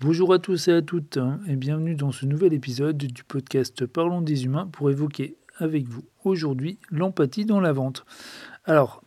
Bonjour 0.00 0.32
à 0.32 0.38
tous 0.38 0.68
et 0.68 0.72
à 0.72 0.80
toutes 0.80 1.16
hein, 1.16 1.40
et 1.48 1.56
bienvenue 1.56 1.96
dans 1.96 2.12
ce 2.12 2.24
nouvel 2.24 2.52
épisode 2.52 2.98
du 2.98 3.24
podcast 3.24 3.84
Parlons 3.84 4.20
des 4.20 4.44
humains 4.44 4.68
pour 4.68 4.90
évoquer 4.90 5.34
avec 5.56 5.88
vous 5.88 6.04
aujourd'hui 6.22 6.78
l'empathie 6.88 7.44
dans 7.44 7.58
la 7.58 7.72
vente. 7.72 8.06
Alors, 8.64 9.02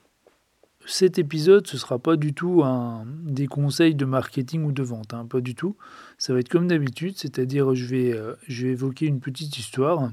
cet 0.85 1.17
épisode, 1.17 1.65
ce 1.65 1.77
ne 1.77 1.79
sera 1.79 1.97
pas 1.97 2.17
du 2.17 2.33
tout 2.33 2.61
un, 2.65 3.05
des 3.23 3.47
conseils 3.47 3.95
de 3.95 4.03
marketing 4.03 4.65
ou 4.65 4.73
de 4.73 4.83
vente, 4.83 5.13
hein, 5.13 5.25
pas 5.25 5.39
du 5.39 5.55
tout. 5.55 5.77
Ça 6.17 6.33
va 6.33 6.39
être 6.39 6.49
comme 6.49 6.67
d'habitude, 6.67 7.17
c'est-à-dire 7.17 7.73
je 7.73 7.85
vais, 7.85 8.11
euh, 8.11 8.33
je 8.49 8.67
vais 8.67 8.73
évoquer 8.73 9.05
une 9.05 9.21
petite 9.21 9.57
histoire. 9.57 10.11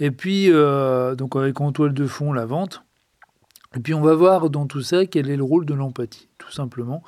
Et 0.00 0.10
puis, 0.10 0.50
euh, 0.50 1.14
donc 1.16 1.36
avec 1.36 1.60
en 1.60 1.70
toile 1.70 1.92
de 1.92 2.06
fond 2.06 2.32
la 2.32 2.46
vente. 2.46 2.82
Et 3.74 3.80
puis 3.80 3.94
on 3.94 4.02
va 4.02 4.14
voir 4.14 4.50
dans 4.50 4.66
tout 4.66 4.82
ça 4.82 5.06
quel 5.06 5.30
est 5.30 5.36
le 5.36 5.44
rôle 5.44 5.64
de 5.64 5.74
l'empathie, 5.74 6.28
tout 6.38 6.50
simplement, 6.50 7.02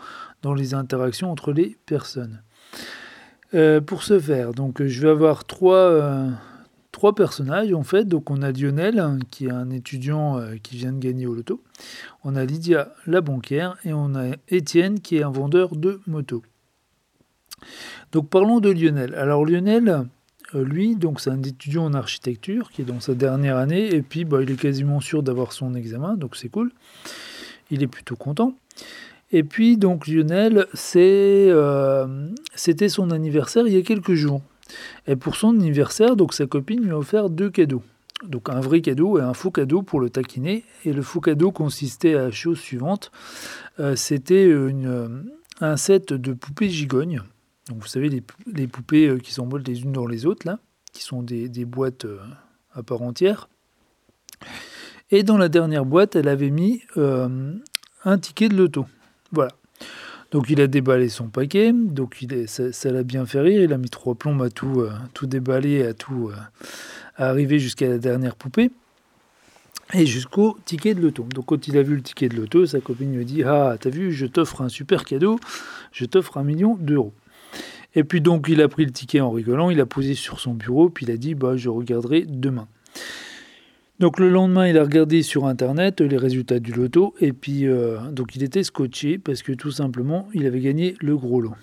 dans 0.45 0.54
les 0.54 0.74
interactions 0.74 1.32
entre 1.32 1.52
les 1.52 1.77
personnes. 1.86 2.42
Euh, 3.55 3.80
pour 3.80 4.02
ce 4.02 4.20
faire, 4.20 4.52
donc 4.52 4.84
je 4.84 5.00
vais 5.00 5.09
avoir 5.09 5.45
trois, 5.45 5.77
euh, 5.77 6.28
trois 6.92 7.14
personnages 7.14 7.73
en 7.73 7.82
fait. 7.82 8.05
Donc 8.05 8.30
on 8.30 8.42
a 8.42 8.52
Lionel, 8.52 9.02
qui 9.30 9.46
est 9.46 9.50
un 9.50 9.70
étudiant 9.70 10.38
euh, 10.38 10.56
qui 10.62 10.77
vient 10.77 10.92
de 10.92 10.98
gagner 10.98 11.27
au 11.27 11.34
loto. 11.34 11.62
On 12.24 12.36
a 12.36 12.45
Lydia, 12.45 12.92
la 13.06 13.22
banquière, 13.22 13.78
et 13.84 13.95
on 13.95 14.14
a 14.14 14.36
Étienne, 14.48 15.00
qui 15.00 15.16
est 15.16 15.22
un 15.22 15.30
vendeur 15.30 15.77
de 15.77 16.00
moto. 16.06 16.42
Donc 18.12 18.28
parlons 18.28 18.61
de 18.61 18.70
Lionel. 18.70 19.14
Alors 19.14 19.47
Lionel, 19.47 20.06
lui, 20.52 20.95
donc 20.95 21.20
c'est 21.20 21.30
un 21.30 21.42
étudiant 21.42 21.86
en 21.86 21.95
architecture 21.95 22.70
qui 22.70 22.83
est 22.83 22.84
dans 22.84 23.00
sa 23.00 23.14
dernière 23.14 23.56
année, 23.56 23.95
et 23.95 24.02
puis 24.02 24.27
bah, 24.27 24.42
il 24.42 24.50
est 24.50 24.61
quasiment 24.61 25.00
sûr 25.00 25.22
d'avoir 25.22 25.52
son 25.52 25.74
examen, 25.74 26.16
donc 26.16 26.36
c'est 26.36 26.50
cool. 26.50 26.70
Il 27.70 27.83
est 27.83 27.88
plutôt 27.88 28.16
content. 28.16 28.55
Et 29.34 29.43
puis 29.43 29.77
donc 29.77 30.06
Lionel, 30.06 30.69
euh, 30.95 32.29
c'était 32.55 32.88
son 32.88 33.11
anniversaire 33.11 33.66
il 33.66 33.75
y 33.75 33.77
a 33.77 33.83
quelques 33.83 34.15
jours. 34.15 34.41
Et 35.08 35.17
pour 35.17 35.34
son 35.34 35.48
anniversaire, 35.48 36.14
donc 36.14 36.33
sa 36.33 36.47
copine 36.47 36.84
lui 36.84 36.92
a 36.92 36.98
offert 36.98 37.31
deux 37.31 37.50
cadeaux. 37.50 37.83
Donc 38.28 38.48
un 38.48 38.61
vrai 38.61 38.81
cadeau 38.81 39.19
et 39.19 39.23
un 39.23 39.34
faux 39.34 39.50
cadeau 39.50 39.83
pour 39.83 39.98
le 39.98 40.08
taquiner. 40.08 40.64
Et 40.84 40.92
le 40.92 41.03
faux 41.03 41.20
cadeau 41.20 41.50
consistait 41.50 42.14
à 42.14 42.27
la 42.27 42.31
chose 42.31 42.61
suivante. 42.61 43.11
Euh, 43.81 43.97
c'était 43.97 44.55
un 45.61 45.77
set 45.77 46.12
de 46.12 46.33
poupées 46.33 46.70
gigognes. 46.70 47.20
Donc 47.69 47.78
vous 47.78 47.89
savez, 47.89 48.08
les, 48.08 48.67
poupées 48.69 49.08
euh, 49.08 49.19
qui 49.19 49.33
s'envolent 49.33 49.64
les 49.67 49.83
unes 49.83 49.92
dans 49.92 50.06
les 50.06 50.27
autres, 50.27 50.47
là, 50.47 50.61
qui 50.92 51.03
sont 51.03 51.25
des, 51.25 51.48
boîtes 51.64 52.06
à 52.73 52.84
part 52.84 53.03
entière. 53.03 53.48
Et 55.11 55.25
dans 55.25 55.39
la 55.39 55.48
dernière 55.48 55.84
boîte, 55.84 56.14
elle 56.14 56.28
avait 56.28 56.51
mis 56.51 56.83
un 56.97 58.19
ticket 58.19 58.48
de 58.48 58.56
loto. 58.56 58.86
Voilà. 59.34 59.52
Donc 60.30 60.46
il 60.48 60.60
a 60.60 60.66
déballé 60.66 61.08
son 61.08 61.28
paquet, 61.28 61.72
donc 61.72 62.20
il 62.20 62.48
ça, 62.48 62.90
l'a 62.90 63.02
bien 63.02 63.27
fait 63.27 63.40
rire, 63.40 63.62
il 63.62 63.72
a 63.72 63.78
mis 63.78 63.90
trois 63.90 64.14
plombs 64.14 64.40
à 64.40 64.50
tout, 64.50 64.80
euh, 64.80 64.90
tout 65.12 65.27
déballer, 65.27 65.86
à 65.86 65.94
tout 65.94 66.30
euh, 66.32 66.36
arriver 67.16 67.58
jusqu'à 67.58 67.88
la 67.88 67.98
dernière 67.98 68.34
poupée, 68.34 68.70
et 69.92 70.06
jusqu'au 70.06 70.58
ticket 70.64 70.94
de 70.94 71.00
loto. 71.00 71.24
Donc 71.32 71.46
quand 71.46 71.68
il 71.68 71.78
a 71.78 71.82
vu 71.82 71.94
le 71.94 72.02
ticket 72.02 72.28
de 72.28 72.36
loto, 72.36 72.66
sa 72.66 72.80
copine 72.80 73.14
lui 73.14 73.24
dit 73.24 73.44
Ah, 73.44 73.77
t'as 73.78 73.90
vu, 73.90 74.12
je 74.12 74.27
t'offre 74.27 74.62
un 74.62 74.68
super 74.68 75.05
cadeau, 75.05 75.38
je 75.92 76.05
t'offre 76.05 76.36
un 76.36 76.42
million 76.42 76.74
d'euros. 76.74 77.12
Et 77.94 78.02
puis 78.02 78.20
donc 78.20 78.46
il 78.48 78.60
a 78.60 78.68
pris 78.68 78.84
le 78.84 78.90
ticket 78.90 79.20
en 79.20 79.30
rigolant, 79.30 79.70
il 79.70 79.80
a 79.80 79.86
posé 79.86 80.14
sur 80.14 80.40
son 80.40 80.55
bureau, 80.55 80.88
puis 80.88 81.06
il 81.06 81.12
a 81.12 81.16
dit 81.16 81.34
Bah 81.34 81.56
je 81.56 81.68
regarderai 81.68 82.24
demain. 82.27 82.66
Donc 84.00 84.19
le 84.19 84.28
lendemain, 84.28 84.67
il 84.67 84.77
a 84.77 84.83
regardé 84.83 85.23
sur 85.23 85.47
internet 85.47 86.00
les 86.00 86.17
résultats 86.17 86.59
du 86.59 86.73
loto 86.73 87.14
et 87.20 87.33
puis 87.33 87.67
euh, 87.67 87.98
donc 88.11 88.34
il 88.34 88.42
était 88.42 88.64
scotché 88.64 89.19
parce 89.19 89.42
que 89.42 89.53
tout 89.53 89.70
simplement 89.70 90.28
il 90.34 90.47
avait 90.47 90.61
gagné 90.61 90.97
le 91.01 91.17
gros 91.17 91.41
lot. 91.41 91.55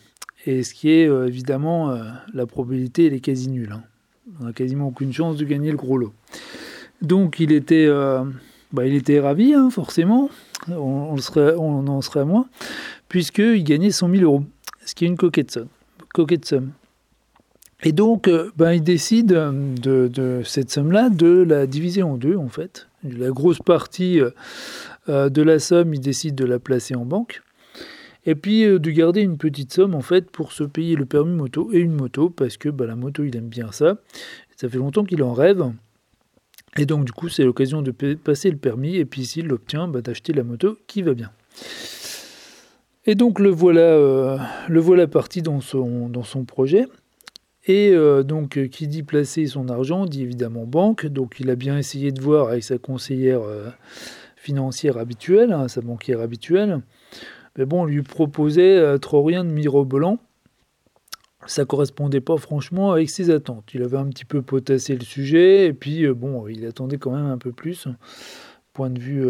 Et 0.45 0.63
ce 0.63 0.73
qui 0.73 0.89
est 0.91 1.07
euh, 1.07 1.27
évidemment 1.27 1.91
euh, 1.91 2.03
la 2.33 2.45
probabilité 2.45 3.07
elle 3.07 3.13
est 3.13 3.19
quasi 3.19 3.49
nulle. 3.49 3.73
Hein. 3.73 3.83
On 4.39 4.45
n'a 4.45 4.53
quasiment 4.53 4.87
aucune 4.87 5.11
chance 5.11 5.35
de 5.35 5.43
gagner 5.43 5.71
le 5.71 5.77
gros 5.77 5.97
lot. 5.97 6.13
Donc 7.01 7.41
il 7.41 7.51
était, 7.51 7.89
bah, 8.71 8.85
il 8.85 8.93
était 8.93 9.19
ravi 9.19 9.53
hein, 9.53 9.69
forcément. 9.69 10.29
On, 10.69 11.17
en 11.17 12.01
serait 12.01 12.25
moins 12.25 12.47
puisqu'il 13.09 13.63
gagnait 13.63 13.91
100 13.91 14.09
000 14.09 14.23
euros, 14.23 14.45
ce 14.85 14.95
qui 14.95 15.03
est 15.03 15.07
une. 15.07 15.17
Coquette 15.17 15.51
somme. 16.45 16.71
Et 17.83 17.93
donc, 17.93 18.27
euh, 18.27 18.51
ben, 18.57 18.73
il 18.73 18.83
décide 18.83 19.27
de, 19.29 20.41
cette 20.45 20.69
somme-là 20.69 21.09
de 21.09 21.43
la 21.43 21.65
diviser 21.65 22.03
en 22.03 22.15
deux, 22.15 22.35
en 22.35 22.47
fait. 22.47 22.87
La 23.03 23.29
grosse 23.29 23.59
partie 23.59 24.19
euh, 24.19 24.29
euh, 25.09 25.29
de 25.29 25.41
la 25.41 25.57
somme, 25.57 25.93
il 25.93 25.99
décide 25.99 26.35
de 26.35 26.45
la 26.45 26.59
placer 26.59 26.95
en 26.95 27.05
banque. 27.05 27.41
Et 28.27 28.35
puis 28.35 28.65
de 28.65 28.91
garder 28.91 29.21
une 29.21 29.39
petite 29.39 29.73
somme, 29.73 29.95
en 29.95 30.01
fait, 30.01 30.29
pour 30.29 30.51
se 30.51 30.63
payer 30.63 30.95
le 30.95 31.05
permis 31.05 31.33
moto 31.33 31.71
et 31.73 31.79
une 31.79 31.93
moto, 31.93 32.29
parce 32.29 32.57
que 32.57 32.69
ben, 32.69 32.85
la 32.85 32.95
moto, 32.95 33.23
il 33.23 33.35
aime 33.35 33.49
bien 33.49 33.71
ça. 33.71 33.97
Ça 34.57 34.69
fait 34.69 34.77
longtemps 34.77 35.03
qu'il 35.03 35.23
en 35.23 35.33
rêve. 35.33 35.63
Et 36.77 36.85
donc, 36.85 37.05
du 37.05 37.11
coup, 37.11 37.29
c'est 37.29 37.43
l'occasion 37.43 37.81
de 37.81 37.89
passer 37.89 38.51
le 38.51 38.57
permis, 38.57 38.97
et 38.97 39.05
puis 39.05 39.25
s'il 39.25 39.47
l'obtient, 39.47 39.87
ben, 39.87 40.01
d'acheter 40.01 40.33
la 40.33 40.43
moto 40.43 40.77
qui 40.85 41.01
va 41.01 41.15
bien. 41.15 41.31
Et 43.07 43.15
donc, 43.15 43.39
le 43.39 43.49
voilà, 43.49 44.37
le 44.69 44.79
voilà 44.79 45.07
parti 45.07 45.41
dans 45.41 45.59
son, 45.59 46.07
dans 46.07 46.21
son 46.21 46.45
projet. 46.45 46.85
Et 47.65 47.91
euh, 47.91 48.23
donc, 48.23 48.57
euh, 48.57 48.67
qui 48.67 48.87
dit 48.87 49.03
placer 49.03 49.45
son 49.45 49.69
argent, 49.69 50.05
dit 50.05 50.23
évidemment 50.23 50.65
banque. 50.65 51.05
Donc, 51.05 51.39
il 51.39 51.49
a 51.49 51.55
bien 51.55 51.77
essayé 51.77 52.11
de 52.11 52.21
voir 52.21 52.49
avec 52.49 52.63
sa 52.63 52.77
conseillère 52.77 53.41
euh, 53.41 53.69
financière 54.35 54.97
habituelle, 54.97 55.53
hein, 55.53 55.67
sa 55.67 55.81
banquière 55.81 56.21
habituelle. 56.21 56.81
Mais 57.57 57.65
bon, 57.65 57.81
on 57.81 57.85
lui 57.85 58.01
proposait 58.01 58.97
trop 58.99 59.23
rien 59.23 59.43
de 59.43 59.49
mirobolant. 59.49 60.19
Ça 61.47 61.65
correspondait 61.65 62.21
pas 62.21 62.37
franchement 62.37 62.93
avec 62.93 63.09
ses 63.09 63.29
attentes. 63.29 63.73
Il 63.73 63.83
avait 63.83 63.97
un 63.97 64.07
petit 64.07 64.25
peu 64.25 64.41
potassé 64.41 64.95
le 64.95 65.03
sujet, 65.03 65.65
et 65.65 65.73
puis 65.73 66.07
bon, 66.07 66.47
il 66.47 66.65
attendait 66.65 66.97
quand 66.97 67.11
même 67.11 67.25
un 67.25 67.37
peu 67.37 67.51
plus. 67.51 67.89
Point 68.71 68.89
de 68.89 68.99
vue, 68.99 69.27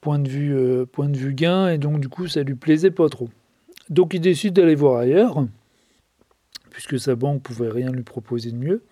point 0.00 0.20
de 0.20 0.28
vue, 0.28 0.86
point 0.86 1.08
de 1.08 1.16
vue 1.16 1.34
gain, 1.34 1.68
et 1.68 1.78
donc 1.78 1.98
du 1.98 2.08
coup, 2.08 2.28
ça 2.28 2.44
lui 2.44 2.54
plaisait 2.54 2.92
pas 2.92 3.08
trop. 3.08 3.28
Donc, 3.90 4.14
il 4.14 4.20
décide 4.20 4.54
d'aller 4.54 4.76
voir 4.76 5.00
ailleurs 5.00 5.44
puisque 6.74 6.98
sa 6.98 7.14
banque 7.14 7.40
pouvait 7.40 7.70
rien 7.70 7.92
lui 7.92 8.02
proposer 8.02 8.50
de 8.50 8.56
mieux. 8.56 8.82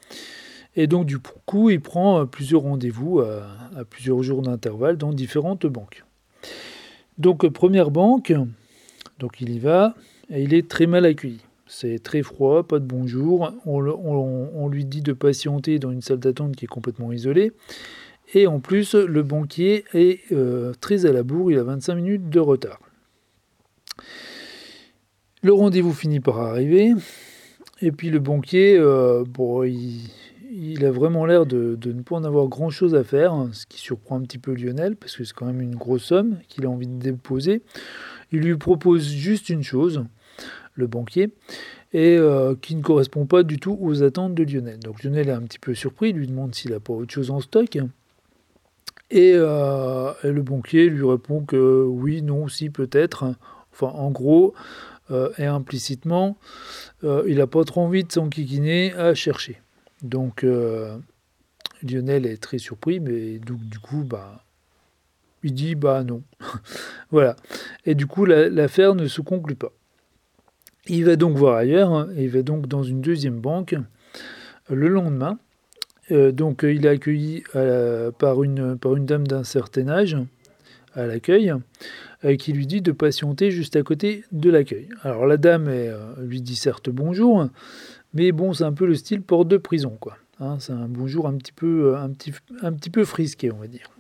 Et 0.77 0.87
donc 0.87 1.05
du 1.05 1.19
coup, 1.19 1.69
il 1.69 1.81
prend 1.81 2.21
euh, 2.21 2.25
plusieurs 2.27 2.63
rendez-vous 2.63 3.21
à, 3.21 3.85
plusieurs 3.91 4.23
jours 4.23 4.41
d'intervalle 4.41 4.97
dans 4.97 5.13
différentes 5.13 5.67
banques. 5.67 6.05
Donc 7.19 7.45
euh, 7.45 7.51
première 7.51 7.91
banque, 7.91 8.33
donc 9.19 9.41
il 9.41 9.51
y 9.51 9.59
va, 9.59 9.97
et 10.31 10.45
il 10.45 10.55
est 10.55 10.69
très 10.69 10.87
mal 10.87 11.05
accueilli. 11.05 11.41
C'est 11.67 12.01
très 12.01 12.23
froid, 12.23 12.63
pas 12.63 12.79
de 12.79 12.85
bonjour. 12.85 13.53
On, 13.67 14.69
lui 14.69 14.85
dit 14.85 15.03
de 15.03 15.13
patienter 15.13 15.79
dans 15.79 15.91
une 15.91 16.03
salle 16.03 16.19
d'attente 16.19 16.55
qui 16.55 16.67
est 16.67 16.69
complètement 16.69 17.13
isolée. 17.13 17.53
Et 18.35 18.47
en 18.47 18.61
plus, 18.61 18.95
le 18.95 19.23
banquier 19.23 19.85
est 19.93 20.21
euh, 20.33 20.73
très 20.81 21.07
à 21.07 21.13
la 21.13 21.23
bourre, 21.23 21.51
il 21.51 21.59
a 21.59 21.65
25 21.65 21.95
minutes 21.97 22.31
de 22.31 22.41
retard. 22.41 22.79
Le 25.43 25.53
rendez-vous 25.53 25.93
finit 25.93 26.21
par 26.21 26.39
arriver. 26.39 26.93
Et 27.83 27.91
puis 27.91 28.11
le 28.11 28.21
banquier, 28.21 28.77
euh, 28.79 29.25
bon, 29.29 29.65
il, 29.65 30.85
a 30.85 30.93
vraiment 30.93 31.27
l'air 31.27 31.47
de, 31.47 31.77
ne 31.85 32.03
pas 32.03 32.15
en 32.15 32.23
avoir 32.23 32.47
grand-chose 32.47 32.95
à 32.95 33.03
faire, 33.03 33.33
hein, 33.33 33.51
ce 33.53 33.67
qui 33.67 33.81
surprend 33.81 34.17
un 34.17 34.23
petit 34.23 34.39
peu 34.39 34.55
Lionel, 34.55 34.95
parce 34.95 35.17
que 35.17 35.25
c'est 35.25 35.35
quand 35.35 35.47
même 35.47 35.61
une 35.61 35.75
grosse 35.75 36.05
somme 36.05 36.39
qu'il 36.49 36.65
a 36.65 36.71
envie 36.71 36.87
de 36.87 36.99
déposer. 36.99 37.63
Il 38.31 38.41
lui 38.43 38.57
propose 38.57 39.09
juste 39.09 39.49
une 39.49 39.65
chose, 39.65 40.05
le 40.77 40.87
banquier, 40.87 41.33
et 41.93 42.17
euh, 42.17 42.55
qui 42.55 42.77
ne 42.77 42.83
correspond 42.83 43.27
pas 43.27 43.43
du 43.43 43.59
tout 43.59 43.77
aux 43.81 44.05
attentes 44.05 44.37
de 44.37 44.45
Lionel. 44.45 44.79
Donc 44.79 45.03
Lionel 45.03 45.29
est 45.29 45.33
un 45.33 45.43
petit 45.43 45.59
peu 45.59 45.75
surpris, 45.75 46.11
il 46.11 46.17
lui 46.17 46.29
demande 46.29 46.55
s'il 46.55 46.71
n'a 46.71 46.81
pas 46.81 46.93
autre 46.93 47.13
chose 47.13 47.33
en 47.33 47.41
stock. 47.41 47.77
Et, 49.11 49.33
euh, 49.35 50.13
et, 50.23 50.31
le 50.31 50.41
banquier 50.41 50.89
lui 50.89 51.05
répond 51.05 51.41
que 51.45 51.85
oui, 51.85 52.23
non, 52.23 52.47
si, 52.47 52.71
peut-être. 52.71 53.35
Enfin, 53.73 53.89
en 53.89 54.11
gros, 54.11 54.55
euh, 55.13 55.31
et 55.37 55.45
implicitement, 55.45 56.39
euh, 57.05 57.25
il 57.27 57.37
n'a 57.37 57.47
pas 57.47 57.65
trop 57.65 57.83
envie 57.83 58.05
de 58.05 58.11
s'enquiquiner 58.11 58.95
à 58.95 59.15
chercher. 59.15 59.61
Donc 60.03 60.43
euh, 60.43 60.97
Lionel 61.83 62.27
est 62.27 62.43
très 62.43 62.59
surpris, 62.59 62.99
mais 62.99 63.39
du 63.39 63.79
coup, 63.79 64.05
bah, 64.05 64.45
il 65.43 65.53
dit 65.53 65.75
bah 65.75 66.03
non. 66.03 66.23
voilà. 67.11 67.37
Et 67.85 67.95
du 67.95 68.07
coup, 68.07 68.25
l'affaire 68.25 68.95
ne 68.95 69.07
se 69.07 69.21
conclut 69.21 69.55
pas. 69.55 69.73
Il 70.87 71.05
va 71.05 71.17
donc 71.17 71.37
voir 71.37 71.57
ailleurs, 71.57 71.93
hein, 71.93 72.09
il 72.17 72.31
va 72.31 72.43
donc 72.43 72.67
dans 72.67 72.83
une 72.83 73.01
deuxième 73.01 73.41
banque 73.41 73.77
le 74.69 74.89
lendemain. 74.89 75.39
donc 76.11 76.63
il 76.63 76.87
est 76.87 76.89
accueilli 76.89 77.45
par, 78.19 78.43
une, 78.43 78.79
par 78.79 78.97
une 78.97 79.07
dame 79.07 79.27
d'un 79.27 79.45
certain 79.45 79.89
âge 79.89 80.17
à 80.95 81.07
l'accueil. 81.07 81.53
Euh, 82.25 82.37
qui 82.37 82.53
lui 82.53 82.67
dit 82.67 82.83
de 82.83 82.93
patienter 82.93 83.51
juste 83.51 83.75
à 83.75 83.83
côté 83.83 84.25
de 84.31 84.49
l'accueil. 84.49 84.89
Alors 85.03 85.27
la 85.27 85.37
dame 85.37 85.67
euh, 85.69 86.15
lui 86.23 86.41
dit 86.41 86.55
certes 86.55 86.89
bonjour, 86.89 87.49
mais 88.15 88.31
bon, 88.31 88.53
c'est 88.53 88.63
un 88.63 88.73
peu 88.73 88.87
le 88.87 88.95
style 88.95 89.23
porte 89.23 89.49
de 89.49 89.57
prison, 89.57 89.97
quoi. 89.99 90.17
Hein, 90.39 90.59
c'est 90.61 90.73
un 90.73 90.87
bonjour 90.87 91.27
un 91.27 91.35
petit, 91.35 91.51
peu, 91.51 91.95
euh, 91.95 91.97
un, 91.97 92.11
petit, 92.11 92.33
un 92.63 92.73
petit 92.73 92.91
peu 92.91 93.05
frisqué, 93.05 93.51
on 93.51 93.57
va 93.57 93.67
dire. 93.67 93.91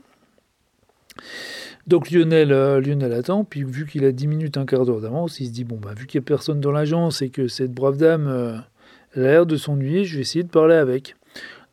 Donc 1.89 2.13
Lionel, 2.13 2.51
Lionel 2.79 3.13
attend, 3.13 3.45
puis 3.45 3.65
vu 3.65 3.87
qu'il 3.87 4.05
a 4.05 4.13
10 4.13 4.29
minutes, 4.29 4.57
un 4.57 4.67
quart 4.67 4.87
d'heure 4.87 5.01
d'avance, 5.01 5.41
il 5.41 5.49
se 5.49 5.53
dit, 5.53 5.65
bon, 5.65 5.79
bah, 5.83 5.95
vu 5.97 6.07
qu'il 6.07 6.21
n'y 6.21 6.25
a 6.25 6.27
personne 6.27 6.61
dans 6.61 6.71
l'agence 6.71 7.23
et 7.23 7.29
que 7.31 7.49
cette 7.49 7.73
brave 7.73 7.97
dame 7.97 8.29
a 8.29 9.19
l'air 9.19 9.47
de 9.47 9.57
s'ennuyer, 9.57 10.05
je 10.05 10.15
vais 10.15 10.23
essayer 10.23 10.45
de 10.45 10.49
parler 10.49 10.77
avec. 10.77 11.17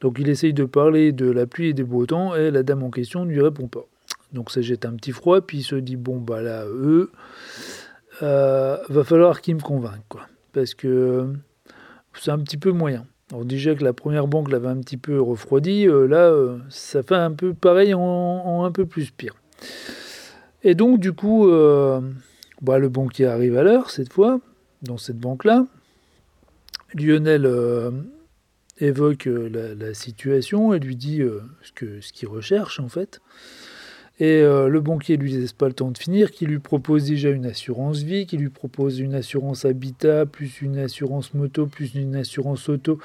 Donc 0.02 0.18
il 0.20 0.28
essaye 0.30 0.54
de 0.54 0.66
parler 0.66 1.12
de 1.12 1.30
la 1.30 1.46
pluie 1.46 1.70
et 1.70 1.74
des 1.74 1.84
beaux 1.84 2.08
temps, 2.08 2.36
et 2.36 2.50
la 2.50 2.64
dame 2.64 2.82
en 2.82 2.90
question 2.90 3.24
ne 3.24 3.30
lui 3.30 3.42
répond 3.42 3.68
pas. 3.68 3.86
Donc 4.34 4.52
ça 4.52 4.62
jette 4.62 4.86
un 4.86 4.94
petit 4.94 5.12
froid, 5.12 5.42
puis 5.42 5.60
il 5.60 5.64
se 5.64 5.76
dit, 5.76 5.96
bon, 5.96 6.18
bah 6.18 6.42
là, 6.42 6.66
eux, 6.66 7.12
euh, 8.22 8.78
va 8.90 9.04
falloir 9.04 9.42
qu'ils 9.42 9.56
me 9.56 9.62
convainquent, 9.62 10.08
quoi. 10.08 10.28
Parce 10.54 10.74
que 10.74 11.34
c'est 12.14 12.32
un 12.32 12.40
petit 12.40 12.58
peu 12.58 12.72
moyen. 12.72 13.06
Alors 13.32 13.46
déjà 13.46 13.76
que 13.76 13.84
la 13.84 13.94
première 13.94 14.28
banque 14.28 14.52
l'avait 14.52 14.68
un 14.68 14.80
petit 14.80 14.98
peu 14.98 15.22
refroidi, 15.22 15.88
euh, 15.88 16.08
là, 16.08 16.30
euh, 16.30 16.58
ça 16.70 17.04
fait 17.04 17.16
un 17.16 17.32
peu 17.32 17.54
pareil 17.54 17.94
en, 17.94 18.64
un 18.66 18.72
peu 18.72 18.86
plus 18.86 19.12
pire. 19.12 19.36
Et 20.64 20.76
donc, 20.76 21.00
du 21.00 21.14
coup, 21.14 21.48
bah, 22.62 22.80
le 22.80 22.90
banquier 22.90 23.28
arrive 23.28 23.58
à 23.58 23.64
l'heure, 23.64 23.90
cette 23.90 24.12
fois, 24.12 24.42
dans 24.82 24.98
cette 24.98 25.18
banque-là. 25.18 25.66
Lionel 26.94 27.50
évoque 28.80 29.26
la, 29.26 29.94
situation 29.94 30.74
et 30.74 30.80
lui 30.80 30.98
dit 30.98 31.22
ce 31.62 31.72
qu'il 31.72 32.04
ce 32.04 32.12
qu'il 32.12 32.28
recherche, 32.28 32.82
en 32.82 32.90
fait. 32.90 33.22
Et 34.20 34.42
euh, 34.42 34.68
le 34.68 34.82
banquier 34.82 35.16
lui 35.16 35.32
laisse 35.32 35.54
pas 35.54 35.68
le 35.68 35.74
temps 35.74 35.92
de 35.92 35.98
finir, 35.98 36.32
qui 36.32 36.46
lui 36.46 36.60
propose 36.60 37.06
déjà 37.06 37.30
une 37.30 37.46
assurance 37.46 38.00
vie, 38.00 38.26
qui 38.26 38.36
lui 38.38 38.50
propose 38.50 39.00
une 39.00 39.16
assurance 39.16 39.64
habitat, 39.64 40.26
plus 40.26 40.62
une 40.62 40.78
assurance 40.78 41.34
moto, 41.34 41.68
plus 41.68 41.96
une 41.96 42.18
assurance 42.18 42.68
auto, 42.68 43.00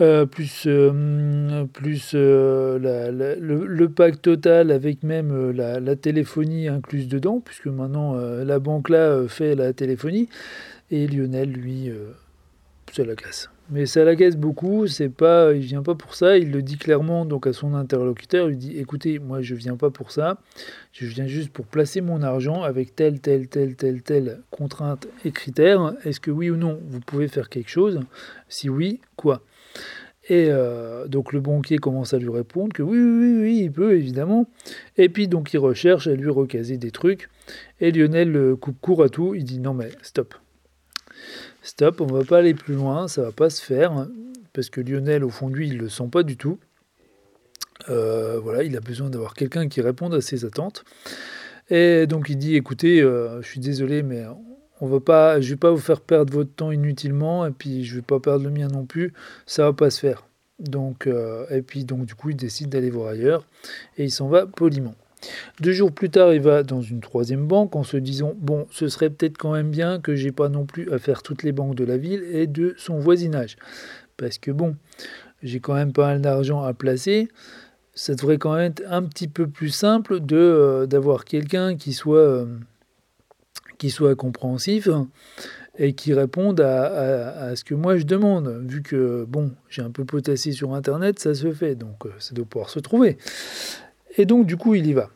euh, 0.00 0.26
plus, 0.26 0.64
euh, 0.66 1.64
plus 1.72 2.14
le, 2.14 3.86
pack 3.86 4.22
total 4.22 4.70
avec 4.70 5.02
même 5.02 5.50
la, 5.50 5.96
téléphonie 5.96 6.68
incluse 6.68 7.08
dedans, 7.08 7.40
puisque 7.44 7.66
maintenant 7.66 8.14
la 8.14 8.58
banque 8.60 8.90
là 8.90 9.26
fait 9.26 9.56
la 9.56 9.72
téléphonie. 9.72 10.28
Et 10.92 11.08
Lionel, 11.08 11.50
lui, 11.50 11.90
c'est 12.92 13.04
la 13.04 13.16
casse. 13.16 13.50
Mais 13.70 13.84
ça 13.84 14.02
l'agace 14.02 14.36
beaucoup, 14.36 14.86
c'est 14.86 15.10
pas, 15.10 15.52
il 15.52 15.60
vient 15.60 15.82
pas 15.82 15.94
pour 15.94 16.14
ça, 16.14 16.38
il 16.38 16.50
le 16.50 16.62
dit 16.62 16.78
clairement 16.78 17.26
donc 17.26 17.46
à 17.46 17.52
son 17.52 17.74
interlocuteur, 17.74 18.48
il 18.48 18.56
dit 18.56 18.78
écoutez, 18.78 19.18
moi 19.18 19.42
je 19.42 19.54
viens 19.54 19.76
pas 19.76 19.90
pour 19.90 20.10
ça, 20.10 20.38
je 20.92 21.04
viens 21.04 21.26
juste 21.26 21.50
pour 21.50 21.66
placer 21.66 22.00
mon 22.00 22.22
argent 22.22 22.62
avec 22.62 22.96
telle, 22.96 23.20
telle, 23.20 23.46
telle, 23.48 23.76
telle, 23.76 24.02
telle 24.02 24.40
contrainte 24.50 25.06
et 25.26 25.32
critères. 25.32 25.94
Est-ce 26.04 26.18
que 26.18 26.30
oui 26.30 26.48
ou 26.48 26.56
non 26.56 26.80
vous 26.88 27.00
pouvez 27.00 27.28
faire 27.28 27.50
quelque 27.50 27.68
chose? 27.68 28.00
Si 28.48 28.70
oui, 28.70 29.00
quoi? 29.16 29.42
Et 30.30 30.48
euh, 30.50 31.06
donc 31.06 31.34
le 31.34 31.40
banquier 31.40 31.76
commence 31.76 32.14
à 32.14 32.18
lui 32.18 32.30
répondre 32.30 32.72
que 32.72 32.82
oui, 32.82 32.98
oui, 32.98 33.40
oui, 33.42 33.60
il 33.64 33.72
peut 33.72 33.94
évidemment. 33.94 34.48
Et 34.96 35.10
puis 35.10 35.28
donc 35.28 35.52
il 35.52 35.58
recherche 35.58 36.06
à 36.06 36.14
lui 36.14 36.30
recaser 36.30 36.78
des 36.78 36.90
trucs. 36.90 37.28
Et 37.80 37.92
Lionel 37.92 38.54
coupe 38.58 38.80
court 38.80 39.02
à 39.02 39.10
tout. 39.10 39.34
Il 39.34 39.44
dit 39.44 39.58
non 39.58 39.74
mais 39.74 39.90
stop, 40.00 40.34
stop, 41.68 42.00
on 42.00 42.06
va 42.06 42.24
pas 42.24 42.38
aller 42.38 42.54
plus 42.54 42.74
loin, 42.74 43.08
ça 43.08 43.22
va 43.22 43.32
pas 43.32 43.50
se 43.50 43.62
faire, 43.62 44.06
parce 44.52 44.70
que 44.70 44.80
Lionel, 44.80 45.22
au 45.22 45.30
fond 45.30 45.48
de 45.48 45.54
lui, 45.54 45.68
il 45.68 45.78
le 45.78 45.88
sent 45.88 46.08
pas 46.10 46.22
du 46.22 46.36
tout. 46.36 46.58
Euh, 47.90 48.40
voilà, 48.40 48.62
il 48.62 48.76
a 48.76 48.80
besoin 48.80 49.08
d'avoir 49.08 49.34
quelqu'un 49.34 49.68
qui 49.68 49.80
réponde 49.80 50.14
à 50.14 50.20
ses 50.20 50.44
attentes. 50.44 50.84
Et 51.70 52.06
donc 52.06 52.28
il 52.30 52.38
dit, 52.38 52.56
écoutez, 52.56 53.02
euh, 53.02 53.42
je 53.42 53.48
suis 53.48 53.60
désolé, 53.60 54.02
mais 54.02 54.24
on 54.80 54.86
va 54.86 55.00
pas, 55.00 55.40
je 55.40 55.50
vais 55.50 55.56
pas 55.56 55.70
vous 55.70 55.78
faire 55.78 56.00
perdre 56.00 56.32
votre 56.32 56.52
temps 56.52 56.72
inutilement, 56.72 57.46
et 57.46 57.50
puis 57.50 57.84
je 57.84 57.96
vais 57.96 58.02
pas 58.02 58.18
perdre 58.18 58.44
le 58.44 58.50
mien 58.50 58.68
non 58.68 58.86
plus, 58.86 59.12
ça 59.46 59.64
va 59.64 59.72
pas 59.72 59.90
se 59.90 60.00
faire. 60.00 60.26
Donc, 60.58 61.06
euh, 61.06 61.46
et 61.50 61.62
puis 61.62 61.84
donc 61.84 62.06
du 62.06 62.14
coup, 62.14 62.30
il 62.30 62.36
décide 62.36 62.70
d'aller 62.70 62.90
voir 62.90 63.10
ailleurs, 63.10 63.46
et 63.98 64.04
il 64.04 64.10
s'en 64.10 64.28
va 64.28 64.46
poliment. 64.46 64.94
Deux 65.60 65.72
jours 65.72 65.92
plus 65.92 66.10
tard, 66.10 66.32
il 66.32 66.40
va 66.40 66.62
dans 66.62 66.80
une 66.80 67.00
troisième 67.00 67.46
banque 67.46 67.76
en 67.76 67.82
se 67.82 67.96
disant 67.96 68.34
Bon, 68.36 68.66
ce 68.70 68.88
serait 68.88 69.10
peut-être 69.10 69.38
quand 69.38 69.52
même 69.52 69.70
bien 69.70 70.00
que 70.00 70.14
j'ai 70.14 70.32
pas 70.32 70.48
non 70.48 70.64
plus 70.64 70.92
à 70.92 70.98
faire 70.98 71.22
toutes 71.22 71.42
les 71.42 71.52
banques 71.52 71.74
de 71.74 71.84
la 71.84 71.96
ville 71.96 72.22
et 72.32 72.46
de 72.46 72.74
son 72.78 72.98
voisinage. 72.98 73.56
Parce 74.16 74.38
que 74.38 74.50
bon, 74.50 74.76
j'ai 75.42 75.60
quand 75.60 75.74
même 75.74 75.92
pas 75.92 76.06
mal 76.06 76.20
d'argent 76.20 76.62
à 76.62 76.74
placer. 76.74 77.28
Ça 77.94 78.14
devrait 78.14 78.38
quand 78.38 78.54
même 78.54 78.70
être 78.70 78.84
un 78.88 79.02
petit 79.02 79.28
peu 79.28 79.48
plus 79.48 79.70
simple 79.70 80.20
de 80.20 80.36
euh, 80.36 80.86
d'avoir 80.86 81.24
quelqu'un 81.24 81.76
qui 81.76 81.92
soit 81.92 82.18
euh, 82.18 82.46
qui 83.78 83.90
soit 83.90 84.14
compréhensif 84.14 84.88
et 85.78 85.92
qui 85.92 86.12
réponde 86.12 86.60
à, 86.60 87.54
ce 87.54 87.64
que 87.64 87.74
moi 87.74 87.96
je 87.96 88.04
demande. 88.04 88.62
Vu 88.66 88.82
que 88.82 89.24
bon, 89.28 89.52
j'ai 89.68 89.82
un 89.82 89.90
peu 89.90 90.04
potassé 90.04 90.50
sur 90.52 90.74
internet, 90.74 91.20
ça 91.20 91.34
se 91.34 91.52
fait, 91.52 91.76
donc 91.76 92.04
euh, 92.04 92.10
ça 92.18 92.34
doit 92.34 92.44
pouvoir 92.44 92.70
se 92.70 92.80
trouver. 92.80 93.16
Et 94.18 94.26
donc, 94.26 94.46
du 94.46 94.56
coup, 94.56 94.74
il 94.74 94.86
y 94.86 94.92
va. 94.92 95.08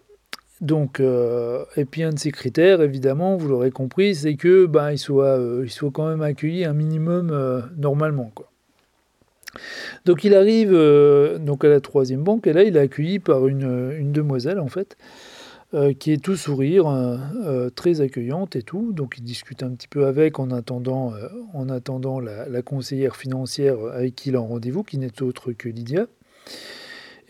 Donc, 0.62 1.00
euh, 1.00 1.64
et 1.76 1.84
puis 1.84 2.04
un 2.04 2.10
de 2.10 2.18
ces 2.20 2.30
critères, 2.30 2.80
évidemment, 2.82 3.36
vous 3.36 3.48
l'aurez 3.48 3.72
compris, 3.72 4.14
c'est 4.14 4.36
que 4.36 4.66
ben, 4.66 4.92
il, 4.92 4.98
soit, 4.98 5.36
euh, 5.36 5.62
il 5.64 5.70
soit 5.70 5.90
quand 5.90 6.08
même 6.08 6.22
accueilli 6.22 6.64
un 6.64 6.72
minimum 6.72 7.30
euh, 7.32 7.62
normalement. 7.76 8.30
Quoi. 8.32 8.48
Donc 10.04 10.22
il 10.22 10.36
arrive 10.36 10.72
donc 11.40 11.64
à 11.64 11.68
la 11.68 11.80
troisième 11.80 12.22
banque, 12.22 12.46
et 12.46 12.52
là 12.52 12.62
il 12.62 12.76
est 12.76 12.80
accueilli 12.80 13.18
par 13.18 13.48
une, 13.48 13.92
une 13.98 14.12
demoiselle, 14.12 14.58
en 14.58 14.68
fait, 14.68 14.96
qui 15.98 16.12
est 16.12 16.22
tout 16.22 16.36
sourire, 16.36 16.86
très 17.74 18.00
accueillante 18.00 18.56
et 18.56 18.62
tout. 18.62 18.92
Donc 18.92 19.16
il 19.18 19.24
discute 19.24 19.62
un 19.62 19.70
petit 19.72 19.88
peu 19.88 20.06
avec 20.06 20.38
en 20.38 20.50
attendant, 20.52 21.12
en 21.52 21.68
attendant 21.68 22.18
la, 22.18 22.48
la 22.48 22.62
conseillère 22.62 23.14
financière 23.14 23.76
avec 23.92 24.14
qui 24.14 24.30
il 24.30 24.36
a 24.36 24.40
rendez-vous, 24.40 24.84
qui 24.84 24.96
n'est 24.96 25.20
autre 25.20 25.52
que 25.52 25.68
Lydia. 25.68 26.06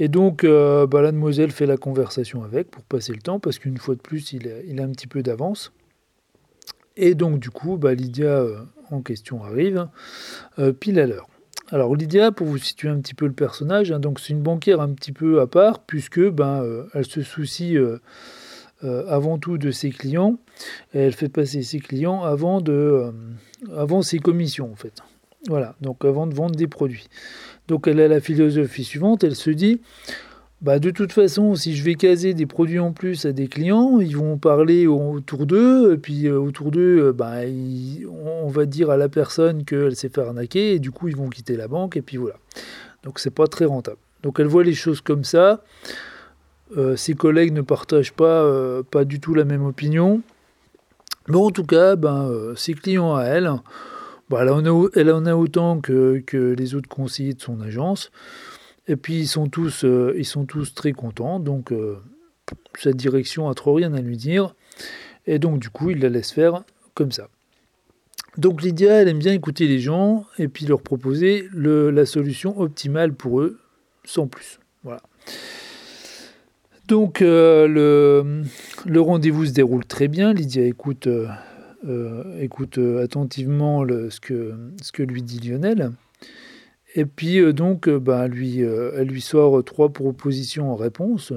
Et 0.03 0.09
donc, 0.09 0.43
euh, 0.43 0.85
bah, 0.89 1.01
la 1.01 1.13
demoiselle 1.13 1.53
fait 1.53 1.65
la 1.65 1.77
conversation 1.77 2.43
avec 2.43 2.73
pour 2.73 2.83
passer 2.83 3.13
le 3.13 3.21
temps, 3.21 3.39
parce 3.39 3.61
qu'une 3.61 3.79
fois 3.79 3.95
de 3.95 4.01
plus, 4.01 4.33
il 4.33 4.49
a, 4.49 4.83
un 4.83 4.91
petit 4.91 5.07
peu 5.07 5.23
d'avance. 5.23 5.73
Et 6.97 7.15
donc, 7.15 7.39
du 7.39 7.51
coup, 7.51 7.77
bah, 7.77 7.95
Lydia 7.95 8.41
euh, 8.41 8.57
en 8.91 9.01
question 9.01 9.45
arrive, 9.45 9.87
euh, 10.59 10.73
pile 10.73 10.99
à 10.99 11.07
l'heure. 11.07 11.29
Alors, 11.71 11.95
Lydia, 11.95 12.33
pour 12.33 12.49
vous 12.49 12.59
situer 12.59 12.89
un 12.89 12.99
petit 12.99 13.15
peu 13.15 13.27
le 13.27 13.33
personnage, 13.33 13.93
hein, 13.93 14.01
donc 14.01 14.19
c'est 14.19 14.33
une 14.33 14.43
banquière 14.43 14.81
un 14.81 14.93
petit 14.93 15.13
peu 15.13 15.41
à 15.41 15.47
part, 15.47 15.85
puisque 15.85 16.29
ben, 16.31 16.67
elle 16.95 17.07
se 17.07 17.23
soucie 17.23 17.77
avant 18.83 19.39
tout 19.39 19.57
de 19.57 19.71
ses 19.71 19.91
clients, 19.91 20.37
elle 20.93 21.13
fait 21.13 21.29
passer 21.29 21.63
ses 21.63 21.79
clients 21.79 22.25
avant, 22.25 22.61
avant 23.73 24.03
ses 24.03 24.19
commissions, 24.19 24.73
en 24.73 24.75
fait. 24.75 25.01
Voilà, 25.49 25.75
donc 25.81 26.05
avant 26.05 26.27
de 26.27 26.35
vendre 26.35 26.55
des 26.55 26.69
produits. 26.69 27.09
Donc 27.69 27.89
elle 27.89 28.01
a 28.01 28.09
la 28.09 28.21
philosophie 28.21 28.85
suivante, 28.85 29.25
elle 29.25 29.35
se 29.35 29.51
dit, 29.51 29.81
bah 30.61 30.79
de 30.79 30.91
toute 30.91 31.13
façon, 31.13 31.57
si 31.57 31.75
je 31.75 31.83
vais 31.83 31.97
caser 31.97 32.35
des 32.35 32.47
produits 32.47 32.79
en 32.79 32.93
plus 32.93 33.25
à 33.25 33.33
des 33.33 33.49
clients, 33.49 33.99
ils 33.99 34.17
vont 34.17 34.39
parler 34.39 34.87
autour 34.87 35.47
d'eux, 35.47 35.95
et 35.95 35.97
puis 35.97 36.29
euh, 36.29 36.39
autour 36.39 36.71
d'eux, 36.71 37.09
euh, 37.09 37.13
bah, 37.13 37.39
on 38.09 38.49
va 38.49 38.67
dire 38.67 38.91
à 38.91 38.97
la 38.97 39.09
personne 39.09 39.65
qu'elle 39.65 39.97
s'est 39.97 40.09
fait 40.09 40.21
arnaquer, 40.21 40.75
et 40.75 40.79
du 40.79 40.93
coup 40.93 41.09
ils 41.09 41.17
vont 41.17 41.29
quitter 41.29 41.57
la 41.57 41.67
banque, 41.67 41.97
et 41.97 42.03
puis 42.03 42.17
voilà. 42.17 42.37
Donc 43.03 43.19
c'est 43.19 43.35
pas 43.35 43.49
très 43.49 43.65
rentable. 43.65 43.99
Donc 44.23 44.39
elle 44.39 44.47
voit 44.47 44.63
les 44.63 44.75
choses 44.75 45.01
comme 45.01 45.25
ça. 45.25 45.65
Euh, 46.77 46.95
ses 46.95 47.15
collègues 47.15 47.53
ne 47.53 47.63
partagent 47.63 48.13
pas, 48.13 48.49
pas 48.89 49.05
du 49.05 49.19
tout 49.19 49.35
la 49.35 49.45
même 49.45 49.65
opinion. 49.67 50.23
Mais 51.27 51.37
en 51.37 51.51
tout 51.51 51.65
cas, 51.65 51.97
ben, 51.97 52.31
ses 52.55 52.75
clients 52.75 53.17
à 53.17 53.25
elle, 53.25 53.51
bah, 54.33 54.41
elle, 54.41 55.11
en 55.11 55.27
a, 55.27 55.35
autant 55.35 55.83
que, 55.83 56.25
les 56.57 56.75
autres 56.75 56.89
conseillers 56.89 57.35
de 57.35 57.43
son 57.43 57.61
agence. 57.61 58.11
Et 58.89 58.97
puis 58.97 59.21
ils 59.21 59.29
sont 59.29 59.47
tous, 59.47 59.85
euh, 59.85 60.19
très 60.75 60.93
contents. 60.93 61.39
Donc 61.39 61.71
euh, 61.71 61.99
sa 62.79 62.95
direction 62.95 63.51
a 63.51 63.55
trop 63.55 63.75
rien 63.75 63.93
à 63.93 64.01
lui 64.01 64.17
dire. 64.17 64.55
Et 65.27 65.39
donc 65.39 65.59
du 65.59 65.69
coup, 65.69 65.91
il 65.91 65.99
la 65.99 66.09
laisse 66.09 66.33
faire 66.33 66.65
comme 66.95 67.13
ça. 67.13 67.29
Donc 68.39 68.63
Lydia, 68.63 69.03
elle 69.03 69.09
aime 69.09 69.19
bien 69.19 69.35
écouter 69.35 69.69
les 69.69 69.81
gens 69.81 70.25
et 70.39 70.49
puis 70.49 70.65
leur 70.65 70.81
proposer 70.81 71.47
la 71.53 72.07
solution 72.07 72.59
optimale 72.59 73.13
pour 73.13 73.43
eux, 73.43 73.59
sans 74.05 74.29
plus. 74.29 74.59
Voilà. 74.83 75.03
Donc 76.89 77.21
euh, 77.21 77.69
le 77.69 79.01
rendez-vous 79.03 79.45
se 79.45 79.53
déroule 79.53 79.85
très 79.85 80.09
bien. 80.09 80.33
Lydia 80.33 80.65
écoute 80.65 81.07
euh, 81.87 82.41
écoute 82.41 82.79
euh, 82.79 83.03
attentivement 83.03 83.87
ce, 83.87 84.21
que, 84.21 84.55
ce 84.81 84.93
que 84.93 85.03
lui 85.03 85.23
dit 85.23 85.41
Lionel. 85.41 85.93
Et 86.95 87.05
puis 87.05 87.39
euh, 87.39 87.53
donc, 87.53 87.89
bah, 87.89 88.29
lui, 88.29 88.61
elle 88.61 89.09
lui 89.09 89.21
sort 89.21 89.65
trois 89.65 89.89
propositions 89.91 90.73
en 90.73 90.77
réponse, 90.77 91.33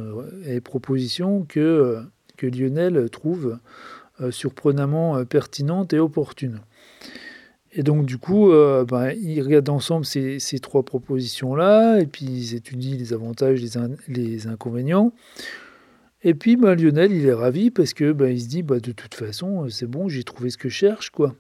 et 0.46 0.62
propositions 0.62 1.46
que, 1.48 2.00
que 2.38 2.48
Lionel 2.48 3.10
trouve 3.10 3.58
surprenamment 4.30 5.26
pertinentes 5.26 5.94
et 5.94 6.00
opportunes. 6.00 6.62
Et 7.74 7.84
donc 7.84 8.06
du 8.06 8.18
coup, 8.18 8.50
bah, 8.88 9.14
ils 9.14 9.42
regardent 9.42 9.70
ensemble 9.70 10.06
ces, 10.06 10.40
ces 10.40 10.60
trois 10.60 10.84
propositions-là, 10.84 12.00
et 12.00 12.06
puis 12.06 12.26
ils 12.26 12.56
étudient 12.56 12.98
les 12.98 13.12
avantages, 13.12 13.62
les, 13.62 13.70
les 14.08 14.48
inconvénients. 14.48 15.12
Et 16.26 16.34
puis 16.34 16.58
bah, 16.58 16.74
Lionel, 16.74 17.14
il 17.14 17.28
est 17.28 17.34
ravi 17.34 17.70
parce 17.70 17.94
que 17.94 18.12
bah, 18.12 18.32
il 18.32 18.42
se 18.42 18.48
dit 18.48 18.64
bah, 18.64 18.80
de 18.80 18.92
toute 18.92 19.14
façon, 19.14 19.70
c'est 19.70 19.86
bon, 19.86 20.10
j'ai 20.10 20.24
trouvé 20.24 20.50
ce 20.50 20.58
que 20.58 20.70
je 20.70 20.74
cherche. 20.74 21.12
quoi. 21.12 21.36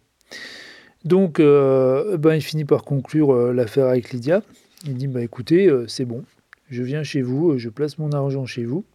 Donc 1.04 1.40
euh, 1.40 2.18
bah, 2.18 2.36
il 2.36 2.42
finit 2.42 2.66
par 2.66 2.84
conclure 2.84 3.34
euh, 3.34 3.52
l'affaire 3.52 3.88
avec 3.88 4.14
Lydia. 4.14 4.44
Il 4.86 4.94
dit 4.94 5.08
bah, 5.08 5.24
écoutez, 5.24 5.68
euh, 5.68 5.88
c'est 5.88 6.06
bon, 6.06 6.24
je 6.70 6.84
viens 6.84 7.02
chez 7.02 7.24
vous, 7.24 7.58
je 7.58 7.70
place 7.70 7.98
mon 7.98 8.12
argent 8.12 8.46
chez 8.46 8.64
vous. 8.64 8.86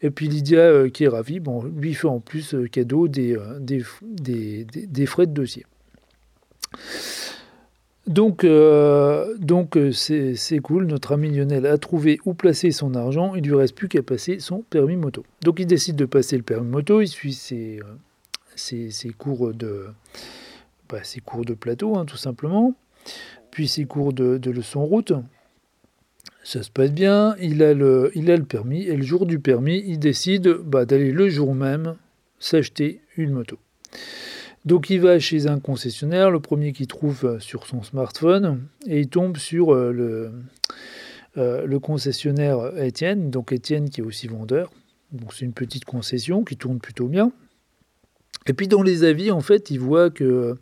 Et 0.00 0.10
puis 0.10 0.28
Lydia, 0.28 0.88
qui 0.88 1.04
est 1.04 1.08
ravie, 1.08 1.40
bon, 1.40 1.62
lui 1.62 1.92
fait 1.92 2.06
en 2.06 2.20
plus 2.20 2.54
cadeau 2.70 3.06
des, 3.06 3.36
frais 5.06 5.26
de 5.26 5.32
dossier. 5.32 5.66
Donc, 8.08 8.44
donc 9.38 9.78
c'est 9.92 10.58
cool, 10.62 10.86
notre 10.86 11.12
ami 11.12 11.30
Lionel 11.30 11.66
a 11.66 11.76
trouvé 11.76 12.18
où 12.24 12.32
placer 12.32 12.70
son 12.70 12.94
argent, 12.94 13.34
il 13.34 13.44
lui 13.44 13.54
reste 13.54 13.74
plus 13.74 13.88
qu'à 13.88 14.02
passer 14.02 14.40
son 14.40 14.62
permis 14.70 14.96
moto. 14.96 15.24
Donc 15.42 15.60
il 15.60 15.66
décide 15.66 15.96
de 15.96 16.06
passer 16.06 16.36
le 16.36 16.42
permis 16.42 16.70
moto, 16.70 17.02
il 17.02 17.08
suit 17.08 17.34
ses, 17.34 17.80
ses, 18.56 19.10
cours 19.16 19.52
de, 19.52 19.86
bah, 20.88 21.04
ses 21.04 21.20
cours 21.20 21.44
de 21.44 21.54
plateau, 21.54 21.96
hein, 21.96 22.04
tout 22.04 22.16
simplement, 22.16 22.74
puis 23.50 23.68
ses 23.68 23.84
cours 23.84 24.12
de, 24.12 24.38
de 24.38 24.50
leçon 24.50 24.84
route. 24.84 25.12
Ça 26.44 26.62
se 26.62 26.70
passe 26.70 26.92
bien, 26.92 27.36
il 27.40 27.62
a, 27.62 27.74
le, 27.74 28.10
il 28.14 28.30
a 28.30 28.36
le 28.36 28.44
permis, 28.44 28.84
et 28.84 28.96
le 28.96 29.02
jour 29.02 29.26
du 29.26 29.38
permis, 29.38 29.84
il 29.86 29.98
décide 29.98 30.48
bah, 30.48 30.86
d'aller 30.86 31.12
le 31.12 31.28
jour 31.28 31.54
même 31.54 31.96
s'acheter 32.38 33.00
une 33.16 33.32
moto. 33.32 33.58
Donc 34.64 34.90
il 34.90 35.00
va 35.00 35.18
chez 35.18 35.46
un 35.46 35.60
concessionnaire, 35.60 36.30
le 36.30 36.40
premier 36.40 36.72
qu'il 36.72 36.86
trouve 36.86 37.38
sur 37.40 37.66
son 37.66 37.82
smartphone, 37.82 38.66
et 38.86 39.00
il 39.00 39.08
tombe 39.08 39.36
sur 39.36 39.74
euh, 39.74 39.92
le, 39.92 40.32
euh, 41.36 41.66
le 41.66 41.78
concessionnaire 41.78 42.76
Étienne, 42.78 43.30
donc 43.30 43.52
Étienne 43.52 43.88
qui 43.88 44.00
est 44.00 44.04
aussi 44.04 44.26
vendeur. 44.26 44.70
Donc 45.12 45.32
c'est 45.32 45.44
une 45.44 45.54
petite 45.54 45.84
concession 45.84 46.44
qui 46.44 46.56
tourne 46.56 46.80
plutôt 46.80 47.06
bien. 47.06 47.32
Et 48.46 48.52
puis 48.52 48.68
dans 48.68 48.82
les 48.82 49.04
avis, 49.04 49.30
en 49.30 49.40
fait, 49.40 49.70
il 49.70 49.80
voit 49.80 50.10
que 50.10 50.56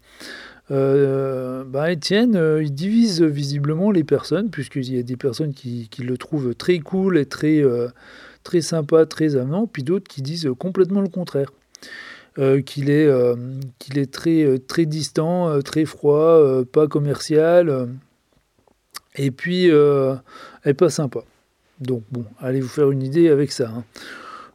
euh, 0.71 1.65
bah, 1.65 1.93
Étienne, 1.93 2.37
euh, 2.37 2.63
il 2.63 2.73
divise 2.75 3.23
visiblement 3.23 3.91
les 3.91 4.05
personnes, 4.05 4.51
puisqu'il 4.51 4.95
y 4.95 4.99
a 4.99 5.03
des 5.03 5.17
personnes 5.17 5.53
qui, 5.53 5.89
le 6.01 6.19
trouvent 6.19 6.55
très 6.55 6.79
cool 6.81 7.19
et 7.19 7.27
très, 7.27 7.63
euh, 7.63 7.89
très 8.43 8.61
sympa, 8.61 9.07
très 9.07 9.37
avenant, 9.37 9.67
puis 9.67 9.85
d'autres 9.85 10.09
qui 10.09 10.23
disent 10.23 10.49
complètement 10.59 11.01
le 11.01 11.09
contraire. 11.09 11.53
Qu'il 12.67 12.91
est, 12.91 13.09
qu'il 13.79 13.99
est 13.99 14.13
très, 14.13 14.59
très 14.67 14.87
distant, 14.87 15.61
très 15.63 15.85
froid, 15.85 16.65
pas 16.71 16.87
commercial, 16.87 17.89
et 19.17 19.31
puis 19.31 19.67
et 19.67 20.75
pas 20.75 20.91
sympa. 20.91 21.21
Donc 21.81 22.03
bon, 22.11 22.25
allez 22.41 22.61
vous 22.61 22.69
faire 22.69 22.91
une 22.91 23.03
idée 23.03 23.29
avec 23.29 23.53
ça. 23.53 23.69
Hein. 23.69 23.85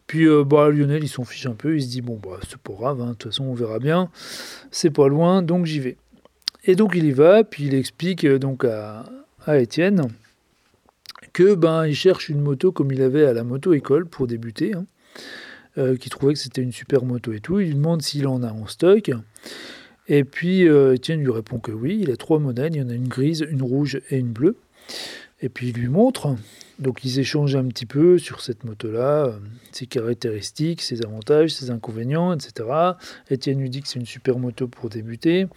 Puis 0.08 0.28
euh, 0.28 0.44
bah, 0.44 0.70
Lionel, 0.70 1.04
il 1.04 1.08
s'en 1.08 1.24
fiche 1.24 1.46
un 1.46 1.54
peu, 1.54 1.78
il 1.78 1.84
se 1.84 1.88
dit 1.88 2.02
bon, 2.02 2.20
bah, 2.22 2.40
c'est 2.50 2.58
pas 2.58 2.74
grave, 2.74 3.02
hein, 3.02 3.10
de 3.10 3.14
toute 3.14 3.32
façon, 3.32 3.46
on 3.46 3.54
verra 3.54 3.80
bien, 3.80 4.10
c'est 4.72 4.90
pas 4.90 5.08
loin, 5.08 5.42
donc 5.42 5.66
j'y 5.66 5.80
vais. 5.80 5.98
Et 6.66 6.76
donc 6.76 6.94
il 6.96 7.06
y 7.06 7.12
va, 7.12 7.44
puis 7.44 7.68
il 7.68 7.74
explique 7.74 8.26
euh, 8.26 8.38
donc 8.38 8.66
à, 8.66 9.06
à 9.46 9.58
Étienne 9.58 10.10
que 11.34 11.56
ben 11.56 11.88
il 11.88 11.96
cherche 11.96 12.28
une 12.28 12.42
moto 12.42 12.74
comme 12.74 12.92
il 12.92 13.02
avait 13.02 13.26
à 13.26 13.32
la 13.32 13.46
moto 13.46 13.74
école 13.74 14.06
pour 14.06 14.28
débuter, 14.28 14.74
hein, 14.74 14.86
euh, 15.78 15.96
qui 15.96 16.10
trouvait 16.10 16.34
que 16.34 16.40
c'était 16.40 16.62
une 16.62 16.72
super 16.72 17.04
moto 17.04 17.34
et 17.34 17.40
tout. 17.40 17.60
Il 17.60 17.68
lui 17.68 17.76
demande 17.76 18.02
s'il 18.02 18.28
en 18.28 18.44
a 18.44 18.52
en 18.52 18.68
stock. 18.68 19.12
Et 20.08 20.24
puis 20.24 20.64
Étienne 20.64 21.22
lui 21.22 21.32
répond 21.32 21.60
que 21.60 21.72
oui, 21.72 22.00
il 22.02 22.12
a 22.12 22.18
trois 22.18 22.40
modèles, 22.40 22.76
il 22.76 22.80
y 22.80 22.82
en 22.82 22.90
a 22.90 22.94
une 22.94 23.08
grise, 23.08 23.46
une 23.50 23.62
rouge 23.62 24.02
et 24.10 24.18
une 24.18 24.32
bleue. 24.32 24.58
Et 25.42 25.50
puis 25.50 25.70
il 25.70 25.76
lui 25.76 25.88
montre. 25.88 26.36
Donc 26.82 27.04
ils 27.04 27.20
échangent 27.20 27.56
un 27.56 27.68
petit 27.68 27.86
peu 27.86 28.18
sur 28.18 28.42
cette 28.42 28.64
moto-là, 28.64 29.26
euh, 29.26 29.40
ses 29.72 29.86
caractéristiques, 29.86 30.82
ses 30.82 31.04
avantages, 31.04 31.54
ses 31.54 31.70
inconvénients, 31.70 32.34
etc. 32.34 32.68
Etienne 33.32 33.60
lui 33.60 33.70
dit 33.70 33.82
que 33.82 33.88
c'est 33.88 34.00
une 34.00 34.06
super 34.08 34.40
moto 34.40 34.68
pour 34.68 34.90
débuter. 34.90 35.48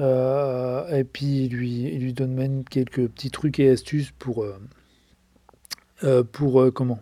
Euh, 0.00 0.88
et 0.88 1.04
puis 1.04 1.44
il 1.44 1.52
lui, 1.52 1.90
lui 1.98 2.12
donne 2.12 2.34
même 2.34 2.64
quelques 2.64 3.06
petits 3.08 3.30
trucs 3.30 3.60
et 3.60 3.70
astuces 3.70 4.12
euh, 6.02 6.24
pour 6.24 6.72
comment? 6.74 6.98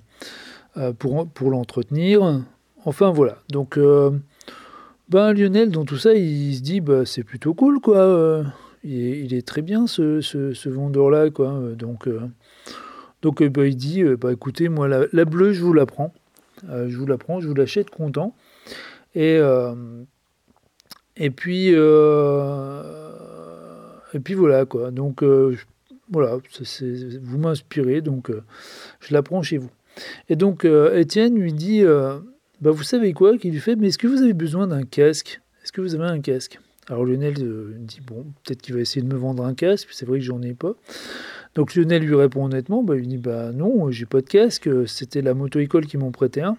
Pour, 0.98 1.28
pour 1.28 1.50
l'entretenir. 1.50 2.42
Enfin 2.84 3.10
voilà. 3.10 3.38
Donc 3.50 3.78
ben 5.08 5.32
Lionel 5.32 5.70
dans 5.70 5.84
tout 5.84 5.98
ça 5.98 6.14
il 6.14 6.54
se 6.54 6.62
dit 6.62 6.80
bah, 6.80 7.04
c'est 7.04 7.24
plutôt 7.24 7.54
cool 7.54 7.80
quoi. 7.80 8.44
Il 8.82 9.34
est, 9.34 9.46
très 9.46 9.60
bien 9.60 9.86
ce, 9.86 10.68
vendeur-là. 10.68 11.28
Donc, 11.74 12.08
euh, 12.08 12.30
euh, 13.24 13.48
bah, 13.50 13.66
il 13.66 13.76
dit, 13.76 14.02
euh, 14.02 14.16
bah, 14.16 14.32
écoutez, 14.32 14.70
moi, 14.70 14.88
la, 14.88 15.24
bleue, 15.24 15.52
je 15.52 15.62
vous 15.62 15.74
la 15.74 15.84
prends. 15.86 16.14
je 16.66 16.96
vous 16.96 17.06
la 17.06 17.18
prends, 17.18 17.40
je 17.40 17.48
vous 17.48 17.54
l'achète 17.54 17.90
content. 17.90 18.34
Et, 19.14 19.38
et 21.16 21.30
puis, 21.30 21.68
et 21.68 21.78
puis 24.20 24.34
voilà, 24.34 24.64
quoi. 24.64 24.90
Donc, 24.90 25.22
voilà, 26.10 26.38
vous 27.22 27.38
m'inspirez, 27.38 28.00
donc 28.00 28.32
je 29.00 29.12
la 29.12 29.22
prends 29.22 29.42
chez 29.42 29.58
vous. 29.58 29.70
Et 30.28 30.36
donc, 30.36 30.64
Étienne 30.64 31.38
lui 31.38 31.52
dit, 31.52 31.82
bah, 32.60 32.70
vous 32.70 32.82
savez 32.82 33.12
quoi, 33.12 33.38
qu'il 33.38 33.52
lui 33.52 33.60
fait, 33.60 33.76
mais 33.76 33.88
est-ce 33.88 33.98
que 33.98 34.06
vous 34.06 34.22
avez 34.22 34.34
besoin 34.34 34.66
d'un 34.66 34.82
casque? 34.82 35.40
Est-ce 35.62 35.72
que 35.72 35.80
vous 35.80 35.94
avez 35.94 36.04
un 36.04 36.20
casque? 36.20 36.58
Alors 36.90 37.04
Lionel 37.04 37.34
euh, 37.40 37.72
dit 37.78 38.00
bon, 38.04 38.26
peut-être 38.42 38.60
qu'il 38.62 38.74
va 38.74 38.80
essayer 38.80 39.00
de 39.00 39.06
me 39.06 39.18
vendre 39.18 39.44
un 39.44 39.54
casque, 39.54 39.88
c'est 39.92 40.06
vrai 40.06 40.18
que 40.18 40.24
j'en 40.24 40.42
ai 40.42 40.54
pas. 40.54 40.74
Donc 41.54 41.74
Lionel 41.74 42.02
lui 42.02 42.16
répond 42.16 42.44
honnêtement, 42.46 42.82
bah, 42.82 42.96
il 42.96 43.06
dit 43.06 43.16
bah 43.16 43.52
non, 43.52 43.90
j'ai 43.90 44.06
pas 44.06 44.20
de 44.20 44.26
casque, 44.26 44.68
c'était 44.88 45.22
la 45.22 45.34
moto-école 45.34 45.86
qui 45.86 45.96
m'ont 45.96 46.10
prêté 46.10 46.40
un 46.42 46.56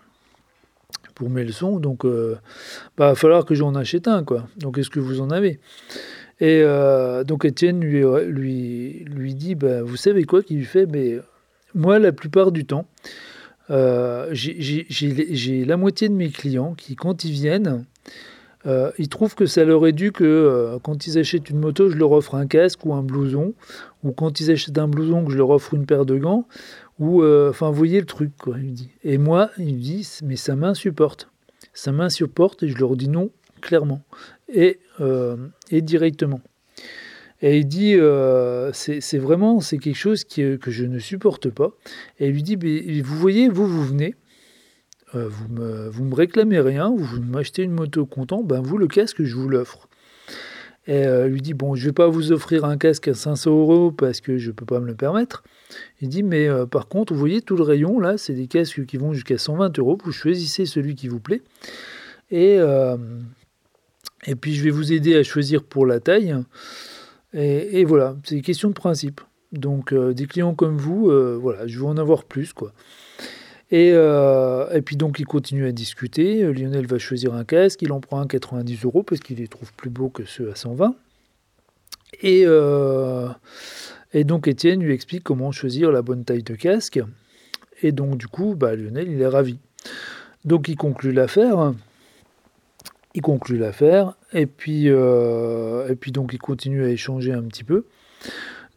pour 1.15 1.29
mes 1.29 1.43
leçons, 1.43 1.79
donc 1.79 2.05
euh, 2.05 2.37
bah, 2.97 3.09
va 3.09 3.15
falloir 3.15 3.43
que 3.43 3.55
j'en 3.55 3.75
achète 3.75 4.07
un 4.07 4.23
quoi. 4.23 4.47
Donc 4.57 4.77
est-ce 4.77 4.89
que 4.89 5.01
vous 5.01 5.19
en 5.19 5.31
avez? 5.31 5.59
Et 6.39 6.61
euh, 6.63 7.25
donc 7.25 7.43
Étienne 7.43 7.81
lui, 7.81 9.35
dit 9.35 9.55
bah, 9.55 9.83
vous 9.83 9.97
savez 9.97 10.23
quoi 10.23 10.41
qu'il 10.41 10.57
lui 10.57 10.65
fait 10.65 10.85
mais 10.85 11.19
moi 11.75 11.99
la 11.99 12.13
plupart 12.13 12.53
du 12.53 12.65
temps 12.65 12.87
j'ai 13.71 15.65
la 15.65 15.77
moitié 15.77 16.09
de 16.09 16.13
mes 16.13 16.29
clients 16.29 16.73
qui 16.73 16.95
quand 16.95 17.23
ils 17.23 17.31
viennent 17.31 17.85
euh, 18.65 18.91
ils 18.97 19.09
trouvent 19.09 19.35
que 19.35 19.45
ça 19.45 19.63
leur 19.63 19.87
est 19.87 19.91
dû 19.91 20.11
que 20.11 20.23
euh, 20.23 20.77
quand 20.79 21.07
ils 21.07 21.17
achètent 21.17 21.49
une 21.49 21.59
moto, 21.59 21.89
je 21.89 21.97
leur 21.97 22.11
offre 22.11 22.35
un 22.35 22.45
casque 22.45 22.85
ou 22.85 22.93
un 22.93 23.01
blouson, 23.01 23.53
ou 24.03 24.11
quand 24.11 24.39
ils 24.39 24.51
achètent 24.51 24.77
un 24.77 24.87
blouson, 24.87 25.25
que 25.25 25.31
je 25.31 25.37
leur 25.37 25.49
offre 25.49 25.73
une 25.73 25.85
paire 25.85 26.05
de 26.05 26.17
gants, 26.17 26.47
ou 26.99 27.23
euh, 27.23 27.49
enfin, 27.49 27.69
vous 27.69 27.77
voyez 27.77 27.99
le 27.99 28.05
truc, 28.05 28.31
quoi, 28.37 28.57
il 28.59 28.73
dit. 28.73 28.91
Et 29.03 29.17
moi, 29.17 29.49
il 29.57 29.75
me 29.75 29.79
dit, 29.79 30.07
mais 30.23 30.35
ça 30.35 30.55
m'insupporte. 30.55 31.29
Ça 31.73 31.91
m'insupporte 31.91 32.63
et 32.63 32.67
je 32.67 32.77
leur 32.77 32.95
dis 32.95 33.07
non, 33.07 33.31
clairement, 33.61 34.01
et, 34.53 34.79
et 35.71 35.81
directement. 35.81 36.41
Et 37.41 37.57
il 37.59 37.67
dit, 37.67 37.95
c'est 38.73 39.17
vraiment, 39.17 39.59
quelque 39.59 39.93
chose 39.93 40.23
qui, 40.23 40.57
que 40.59 40.69
je 40.71 40.85
ne 40.85 40.99
supporte 40.99 41.49
pas. 41.49 41.71
Et 42.19 42.27
il 42.27 42.33
lui 42.33 42.43
dit, 42.43 42.55
vous 43.01 43.17
voyez, 43.17 43.49
vous, 43.49 43.67
vous 43.67 43.83
venez, 43.83 44.15
euh, 45.13 45.27
vous 45.27 45.47
me, 45.49 45.91
me 45.91 46.15
réclamez 46.15 46.59
rien, 46.61 46.93
vous 46.95 47.21
m'achetez 47.21 47.63
une 47.63 47.71
moto 47.71 48.05
content, 48.05 48.43
ben 48.43 48.61
vous, 48.61 48.77
le 48.77 48.87
casque, 48.87 49.23
je 49.23 49.35
vous 49.35 49.49
l'offre. 49.49 49.89
Et 50.87 51.05
euh, 51.05 51.27
lui 51.27 51.41
dit, 51.41 51.53
bon, 51.53 51.75
je 51.75 51.85
vais 51.85 51.91
pas 51.91 52.07
vous 52.07 52.31
offrir 52.31 52.63
un 52.65 52.77
casque 52.77 53.09
à 53.09 53.13
500 53.13 53.51
euros 53.51 53.91
parce 53.91 54.21
que 54.21 54.37
je 54.37 54.51
peux 54.51 54.65
pas 54.65 54.79
me 54.79 54.87
le 54.87 54.95
permettre. 54.95 55.43
Il 55.99 56.09
dit, 56.09 56.23
mais 56.23 56.47
euh, 56.47 56.65
par 56.65 56.87
contre, 56.87 57.13
vous 57.13 57.19
voyez 57.19 57.41
tout 57.41 57.57
le 57.57 57.63
rayon, 57.63 57.99
là, 57.99 58.17
c'est 58.17 58.33
des 58.33 58.47
casques 58.47 58.85
qui 58.85 58.97
vont 58.97 59.13
jusqu'à 59.13 59.37
120 59.37 59.77
euros. 59.79 59.97
Vous 60.03 60.11
choisissez 60.11 60.65
celui 60.65 60.95
qui 60.95 61.07
vous 61.07 61.19
plaît. 61.19 61.41
Et 62.31 62.57
puis, 64.39 64.55
je 64.55 64.63
vais 64.63 64.69
vous 64.69 64.93
aider 64.93 65.15
à 65.17 65.23
choisir 65.23 65.63
pour 65.63 65.85
la 65.85 65.99
taille. 65.99 66.35
Et, 67.33 67.79
et 67.79 67.85
voilà, 67.85 68.15
c'est 68.23 68.35
une 68.35 68.41
question 68.41 68.69
de 68.69 68.73
principe. 68.73 69.21
Donc, 69.51 69.93
des 69.93 70.27
clients 70.27 70.55
comme 70.55 70.77
vous, 70.77 71.11
voilà, 71.39 71.67
je 71.67 71.77
veux 71.79 71.85
en 71.85 71.97
avoir 71.97 72.23
plus, 72.23 72.53
quoi. 72.53 72.73
Euh, 73.73 74.69
et, 74.71 74.81
puis 74.81 74.97
donc 74.97 75.19
il 75.19 75.25
continue 75.25 75.65
à 75.65 75.71
discuter. 75.71 76.41
Lionel 76.51 76.85
va 76.87 76.97
choisir 76.97 77.33
un 77.33 77.43
casque, 77.43 77.81
il 77.81 77.91
en 77.91 78.01
prend 78.01 78.19
un 78.19 78.27
90 78.27 78.83
euros 78.83 79.03
parce 79.03 79.21
qu'il 79.21 79.37
les 79.37 79.47
trouve 79.47 79.71
plus 79.73 79.89
beaux 79.89 80.09
que 80.09 80.25
ceux 80.25 80.51
à 80.51 80.55
120. 80.55 80.95
Et, 82.21 82.43
euh, 82.45 83.29
et 84.13 84.23
donc 84.23 84.47
Étienne 84.47 84.83
lui 84.83 84.93
explique 84.93 85.23
comment 85.23 85.51
choisir 85.51 85.91
la 85.91 86.01
bonne 86.01 86.25
taille 86.25 86.43
de 86.43 86.55
casque. 86.55 86.99
Et 87.81 87.91
donc 87.91 88.17
du 88.17 88.27
coup, 88.27 88.55
bah, 88.55 88.75
Lionel 88.75 89.09
il 89.09 89.21
est 89.21 89.27
ravi. 89.27 89.59
Donc 90.43 90.67
il 90.67 90.75
conclut 90.75 91.13
l'affaire. 91.13 91.73
Il 93.13 93.21
conclut 93.21 93.57
l'affaire. 93.57 94.15
Et 94.33 94.45
puis, 94.45 94.85
euh, 94.87 95.87
et 95.89 95.95
puis 95.95 96.11
donc 96.11 96.33
il 96.33 96.39
continue 96.39 96.83
à 96.83 96.89
échanger 96.89 97.33
un 97.33 97.43
petit 97.43 97.63
peu. 97.63 97.85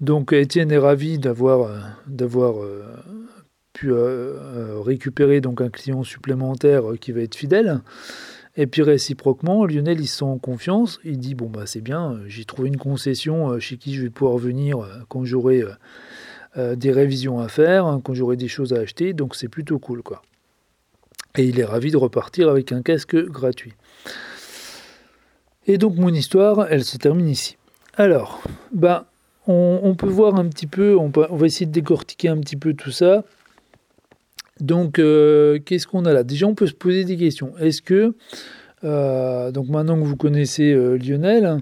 Donc 0.01 0.33
Étienne 0.33 0.73
est 0.73 0.79
ravi 0.79 1.19
d'avoir 1.19 1.71
d'avoir 2.07 2.57
pu 3.75 3.93
euh, 3.93 3.97
euh, 3.97 4.81
récupérer 4.81 5.43
donc 5.43 5.61
un 5.61 5.69
client 5.69 6.03
supplémentaire 6.03 6.93
euh, 6.93 6.97
qui 6.97 7.13
va 7.13 7.21
être 7.21 7.35
fidèle. 7.35 7.81
Et 8.57 8.67
puis 8.67 8.83
réciproquement, 8.83 9.67
Lionel, 9.67 10.01
il 10.01 10.07
se 10.07 10.19
sent 10.19 10.25
en 10.25 10.39
confiance. 10.39 11.01
Il 11.05 11.19
dit 11.19 11.35
Bon, 11.35 11.51
bah, 11.51 11.67
c'est 11.67 11.83
bien, 11.83 12.21
j'ai 12.27 12.45
trouvé 12.45 12.69
une 12.69 12.79
concession 12.79 13.59
chez 13.59 13.77
qui 13.77 13.95
je 13.95 14.03
vais 14.03 14.11
pouvoir 14.11 14.39
venir 14.39 14.79
quand 15.09 15.25
j'aurai 15.25 15.65
des 16.57 16.93
révisions 16.93 17.41
à 17.41 17.49
faire, 17.49 17.85
hein, 17.85 18.01
quand 18.03 18.15
j'aurai 18.15 18.37
des 18.37 18.47
choses 18.47 18.73
à 18.73 18.77
acheter. 18.77 19.13
Donc, 19.13 19.35
c'est 19.35 19.49
plutôt 19.49 19.81
cool, 19.81 20.05
quoi. 20.05 20.23
Et 21.37 21.45
il 21.45 21.59
est 21.59 21.65
ravi 21.65 21.91
de 21.91 21.97
repartir 21.97 22.49
avec 22.49 22.71
un 22.71 22.83
casque 22.83 23.17
gratuit. 23.17 23.73
Et 25.67 25.79
donc, 25.79 25.97
mon 25.97 26.13
histoire, 26.13 26.67
elle 26.71 26.85
se 26.85 26.97
termine 26.97 27.29
ici. 27.29 27.57
Alors, 27.97 28.43
bah, 28.73 29.07
on, 29.47 29.95
peut 29.97 30.09
voir 30.09 30.37
un 30.37 30.47
petit 30.47 30.67
peu, 30.67 30.97
on, 30.97 31.09
va 31.09 31.47
essayer 31.47 31.67
de 31.67 31.73
décortiquer 31.73 32.29
un 32.29 32.39
petit 32.39 32.57
peu 32.57 32.75
tout 32.75 32.91
ça. 32.91 33.25
Donc, 34.61 34.99
euh, 34.99 35.59
qu'est-ce 35.65 35.87
qu'on 35.87 36.05
a 36.05 36.13
là? 36.13 36.23
Déjà, 36.23 36.47
on 36.47 36.55
peut 36.55 36.67
se 36.67 36.75
poser 36.75 37.05
des 37.05 37.17
questions. 37.17 37.53
Est-ce 37.59 37.83
que, 37.83 38.15
euh, 38.85 39.51
donc 39.51 39.69
maintenant 39.69 39.99
que 39.99 40.05
vous 40.05 40.17
connaissez 40.17 40.73
euh, 40.73 40.97
Lionel, 40.97 41.59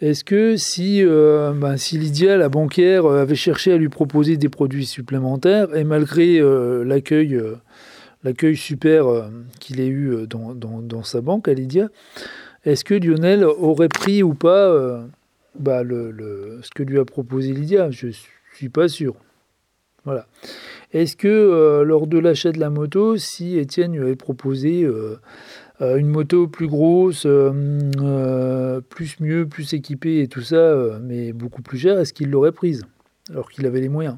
est-ce 0.00 0.24
que 0.24 0.56
si, 0.56 1.02
ben, 1.04 1.76
si 1.76 1.96
Lydia, 1.96 2.36
la 2.36 2.48
banquière, 2.48 3.06
avait 3.06 3.34
cherché 3.34 3.72
à 3.72 3.76
lui 3.76 3.88
proposer 3.88 4.36
des 4.36 4.48
produits 4.48 4.84
supplémentaires, 4.84 5.74
et 5.74 5.84
malgré 5.84 6.38
l'accueil 6.84 7.40
l'accueil 8.26 8.56
super 8.56 9.30
qu'il 9.60 9.80
ait 9.80 9.88
eu 9.88 10.26
dans, 10.26 10.54
dans, 10.54 11.02
sa 11.02 11.20
banque 11.20 11.48
à 11.48 11.54
Lydia, 11.54 11.88
est-ce 12.64 12.84
que 12.84 12.94
Lionel 12.94 13.44
aurait 13.44 13.88
pris 13.88 14.22
ou 14.22 14.34
pas 14.34 15.06
bah, 15.58 15.82
le, 15.82 16.10
le, 16.10 16.60
ce 16.62 16.70
que 16.70 16.82
lui 16.82 16.98
a 16.98 17.04
proposé 17.04 17.52
Lydia? 17.52 17.90
Je 17.90 18.08
suis 18.52 18.68
pas 18.68 18.88
sûr. 18.88 19.14
Voilà. 20.06 20.28
Est-ce 20.92 21.16
que 21.16 21.26
euh, 21.26 21.82
lors 21.82 22.06
de 22.06 22.18
l'achat 22.18 22.52
de 22.52 22.60
la 22.60 22.70
moto, 22.70 23.16
si 23.16 23.58
Étienne 23.58 23.92
lui 23.92 24.02
avait 24.02 24.14
proposé 24.14 24.84
euh, 24.84 25.16
euh, 25.80 25.96
une 25.96 26.06
moto 26.06 26.46
plus 26.46 26.68
grosse, 26.68 27.26
plus 28.88 29.20
mieux, 29.20 29.46
plus 29.46 29.74
équipée 29.74 30.20
et 30.20 30.28
tout 30.28 30.42
ça, 30.42 30.98
mais 31.02 31.32
beaucoup 31.32 31.60
plus 31.60 31.78
chère, 31.78 31.98
est-ce 31.98 32.12
qu'il 32.12 32.30
l'aurait 32.30 32.52
prise 32.52 32.86
alors 33.30 33.50
qu'il 33.50 33.66
avait 33.66 33.80
les 33.80 33.88
moyens? 33.88 34.16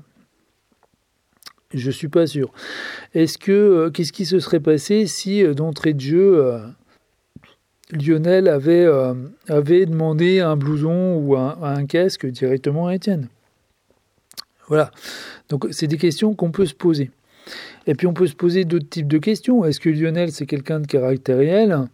Je 1.74 1.90
suis 1.90 2.08
pas 2.08 2.26
sûr. 2.26 2.52
Est-ce 3.14 3.38
que 3.38 3.90
qu'est-ce 3.90 4.12
qui 4.12 4.24
se 4.24 4.40
serait 4.40 4.60
passé 4.60 5.06
si 5.06 5.42
d'entrée 5.54 5.92
de 5.92 6.00
jeu 6.00 6.60
Lionel 7.92 8.48
avait, 8.48 8.86
demandé 9.86 10.40
un 10.40 10.56
blouson 10.56 11.16
ou 11.16 11.36
un 11.36 11.86
casque 11.86 12.26
directement 12.26 12.86
à 12.86 12.94
Étienne? 12.94 13.28
Voilà. 14.68 14.90
Donc 15.48 15.66
c'est 15.70 15.86
des 15.86 15.96
questions 15.96 16.34
qu'on 16.34 16.50
peut 16.50 16.66
se 16.66 16.74
poser. 16.74 17.10
Et 17.86 17.94
puis 17.94 18.06
on 18.06 18.12
peut 18.12 18.26
se 18.26 18.34
poser 18.34 18.64
d'autres 18.64 18.88
types 18.88 19.08
de 19.08 19.18
questions. 19.18 19.64
Est-ce 19.64 19.80
que 19.80 19.88
Lionel 19.88 20.30
c'est 20.30 20.46
quelqu'un 20.46 20.80
de 20.80 20.86
caractériel 20.86 21.88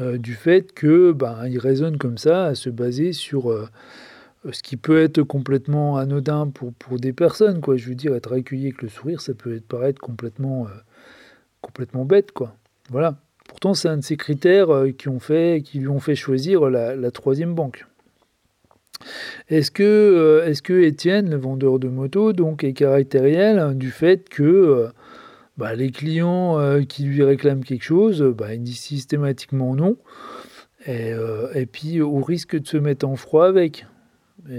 euh, 0.00 0.18
du 0.18 0.34
fait 0.34 0.72
que 0.72 1.12
ben, 1.12 1.46
il 1.46 1.58
raisonne 1.58 1.98
comme 1.98 2.18
ça, 2.18 2.46
à 2.46 2.54
se 2.54 2.70
baser 2.70 3.12
sur 3.12 3.50
euh, 3.52 3.68
ce 4.50 4.62
qui 4.62 4.76
peut 4.76 5.02
être 5.02 5.22
complètement 5.22 5.96
anodin 5.96 6.48
pour, 6.48 6.72
pour 6.74 6.98
des 6.98 7.12
personnes, 7.12 7.60
quoi. 7.60 7.76
Je 7.76 7.88
veux 7.88 7.94
dire, 7.94 8.14
être 8.14 8.32
accueilli 8.32 8.66
avec 8.66 8.82
le 8.82 8.88
sourire, 8.88 9.20
ça 9.20 9.34
peut 9.34 9.60
paraître 9.60 10.00
complètement, 10.00 10.66
euh, 10.66 10.70
complètement 11.60 12.04
bête, 12.04 12.32
quoi. 12.32 12.54
Voilà. 12.90 13.16
Pourtant, 13.48 13.74
c'est 13.74 13.88
un 13.88 13.98
de 13.98 14.04
ces 14.04 14.16
critères 14.16 14.68
qui, 14.98 15.08
ont 15.08 15.20
fait, 15.20 15.62
qui 15.64 15.78
lui 15.78 15.88
ont 15.88 16.00
fait 16.00 16.16
choisir 16.16 16.68
la 16.68 17.10
troisième 17.12 17.54
banque. 17.54 17.86
Est-ce 19.48 19.70
que, 19.70 19.82
euh, 19.82 20.46
est 20.46 20.60
que 20.60 20.82
Étienne, 20.82 21.30
le 21.30 21.36
vendeur 21.36 21.78
de 21.78 21.88
moto, 21.88 22.32
donc 22.32 22.64
est 22.64 22.72
caractériel 22.72 23.76
du 23.76 23.90
fait 23.90 24.28
que 24.28 24.42
euh, 24.42 24.88
bah, 25.56 25.74
les 25.74 25.90
clients 25.90 26.58
euh, 26.58 26.82
qui 26.82 27.04
lui 27.04 27.22
réclament 27.22 27.64
quelque 27.64 27.84
chose, 27.84 28.22
bah, 28.22 28.54
ils 28.54 28.62
disent 28.62 28.80
systématiquement 28.80 29.74
non, 29.74 29.96
et, 30.86 31.66
puis 31.66 32.00
au 32.00 32.20
risque 32.20 32.56
de 32.56 32.66
se 32.66 32.76
mettre 32.76 33.08
en 33.08 33.16
froid 33.16 33.48
avec, 33.48 33.86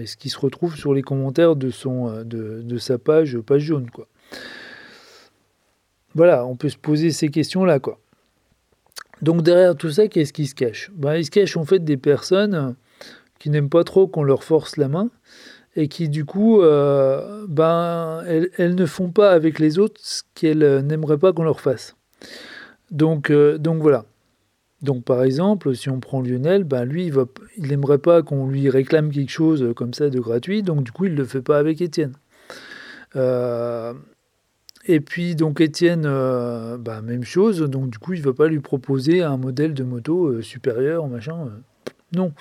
ce 0.06 0.18
qui 0.18 0.30
se 0.30 0.40
retrouve 0.40 0.76
sur 0.76 0.94
les 0.94 1.02
commentaires 1.02 1.56
de, 1.56 1.70
son, 1.70 2.24
de, 2.24 2.78
sa 2.78 2.98
page, 2.98 3.38
page 3.40 3.62
jaune. 3.62 3.90
Quoi. 3.90 4.08
Voilà, 6.16 6.46
on 6.46 6.56
peut 6.56 6.70
se 6.70 6.78
poser 6.78 7.12
ces 7.12 7.30
questions-là. 7.30 7.80
Donc 9.22 9.42
derrière 9.42 9.76
tout 9.76 9.92
ça, 9.92 10.08
qu'est-ce 10.08 10.34
qui 10.34 10.48
se 10.48 10.56
cache? 10.56 10.92
Bah, 10.96 11.18
Il 11.18 11.26
se 11.26 11.32
cache 11.32 11.58
en 11.58 11.66
fait 11.66 11.84
des 11.84 11.98
personnes 11.98 12.76
qui 13.40 13.50
n'aiment 13.50 13.70
pas 13.70 13.84
trop 13.84 14.08
qu'on 14.08 14.24
leur 14.24 14.44
force 14.44 14.78
la 14.78 14.88
main 14.88 15.10
et 15.76 15.88
qui 15.88 16.10
du 16.10 16.26
coup, 16.26 16.62
euh, 16.62 17.46
ben, 17.48 18.24
elles, 18.26 18.76
ne 18.76 18.86
font 18.86 19.12
pas 19.12 19.32
avec 19.32 19.60
les 19.60 19.78
autres 19.78 20.02
ce 20.04 20.24
qu'elles 20.34 20.80
n'aimeraient 20.86 21.20
pas 21.20 21.34
qu'on 21.34 21.44
leur 21.44 21.62
fasse. 21.62 21.96
Donc, 22.90 23.30
euh, 23.30 23.58
donc 23.60 23.82
voilà. 23.82 24.06
Donc 24.82 25.04
par 25.04 25.24
exemple, 25.24 25.76
si 25.76 25.90
on 25.90 26.00
prend 26.00 26.22
Lionel, 26.22 26.64
ben 26.64 26.86
lui, 26.86 27.12
il 27.58 27.68
n'aimerait 27.68 27.98
pas 27.98 28.22
qu'on 28.22 28.48
lui 28.48 28.70
réclame 28.70 29.12
quelque 29.12 29.32
chose 29.32 29.74
comme 29.76 29.94
ça 29.94 30.10
de 30.10 30.20
gratuit, 30.20 30.62
donc 30.62 30.84
du 30.84 30.92
coup, 30.92 31.06
il 31.06 31.14
ne 31.14 31.18
le 31.18 31.26
fait 31.26 31.42
pas 31.42 31.58
avec 31.58 31.82
Étienne. 31.82 32.14
Euh, 33.16 33.94
et 34.86 35.00
puis 35.00 35.36
donc 35.36 35.62
Étienne, 35.62 36.04
ben, 36.04 37.02
même 37.02 37.24
chose, 37.24 37.62
donc 37.62 37.90
du 37.90 37.98
coup, 37.98 38.14
il 38.14 38.20
ne 38.20 38.26
va 38.26 38.34
pas 38.34 38.48
lui 38.48 38.60
proposer 38.60 39.24
un 39.24 39.38
modèle 39.38 39.74
de 39.74 39.84
moto 39.84 40.42
supérieur, 40.42 41.08
machin. 41.08 41.50
non. 42.14 42.34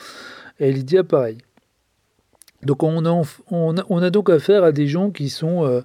Et 0.59 0.73
Lydia, 0.73 1.05
pareil. 1.05 1.39
Donc 2.63 2.83
on 2.83 3.05
a, 3.05 3.23
on, 3.51 4.03
a, 4.03 4.11
donc 4.11 4.31
affaire 4.31 4.65
à 4.65 4.73
des 4.73 4.87
gens 4.87 5.11
qui 5.11 5.29
sont, 5.29 5.65
euh, 5.65 5.83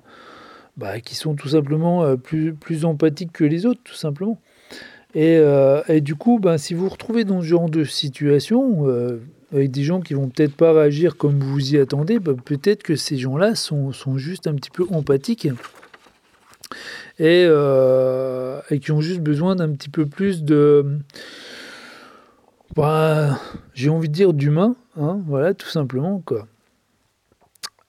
bah, 0.77 0.99
qui 0.99 1.15
sont 1.15 1.35
tout 1.35 1.49
simplement 1.49 2.03
euh, 2.03 2.15
plus, 2.15 2.53
plus 2.53 2.85
empathiques 2.85 3.33
que 3.33 3.43
les 3.43 3.65
autres, 3.65 3.81
tout 3.83 3.93
simplement. 3.93 4.39
Et, 5.13 5.37
euh, 5.37 5.81
et 5.87 6.01
du 6.01 6.15
coup, 6.15 6.39
ben, 6.39 6.57
si 6.57 6.73
vous 6.73 6.83
vous 6.83 6.89
retrouvez 6.89 7.25
dans 7.25 7.41
ce 7.41 7.45
genre 7.45 7.69
de 7.69 7.83
situation, 7.83 8.87
avec 9.51 9.71
des 9.71 9.83
gens 9.83 9.99
qui 9.99 10.13
vont 10.13 10.29
peut-être 10.29 10.55
pas 10.55 10.71
réagir 10.71 11.17
comme 11.17 11.39
vous 11.39 11.73
y 11.73 11.77
attendez, 11.77 12.19
ben, 12.19 12.35
peut-être 12.35 12.83
que 12.83 12.95
ces 12.95 13.17
gens-là 13.17 13.55
sont, 13.55 13.91
sont, 13.91 14.17
juste 14.17 14.47
un 14.47 14.55
petit 14.55 14.71
peu 14.71 14.85
empathiques 14.89 15.49
et, 17.19 17.43
et 17.43 18.79
qui 18.79 18.91
ont 18.91 19.01
juste 19.01 19.21
besoin 19.21 19.55
d'un 19.55 19.71
petit 19.71 19.89
peu 19.89 20.05
plus 20.05 20.43
de 20.43 20.99
bah, 22.75 23.37
j'ai 23.73 23.89
envie 23.89 24.07
de 24.07 24.13
dire 24.13 24.33
d'humain, 24.33 24.75
hein, 24.97 25.21
voilà, 25.27 25.53
tout 25.53 25.67
simplement, 25.67 26.21
quoi. 26.25 26.47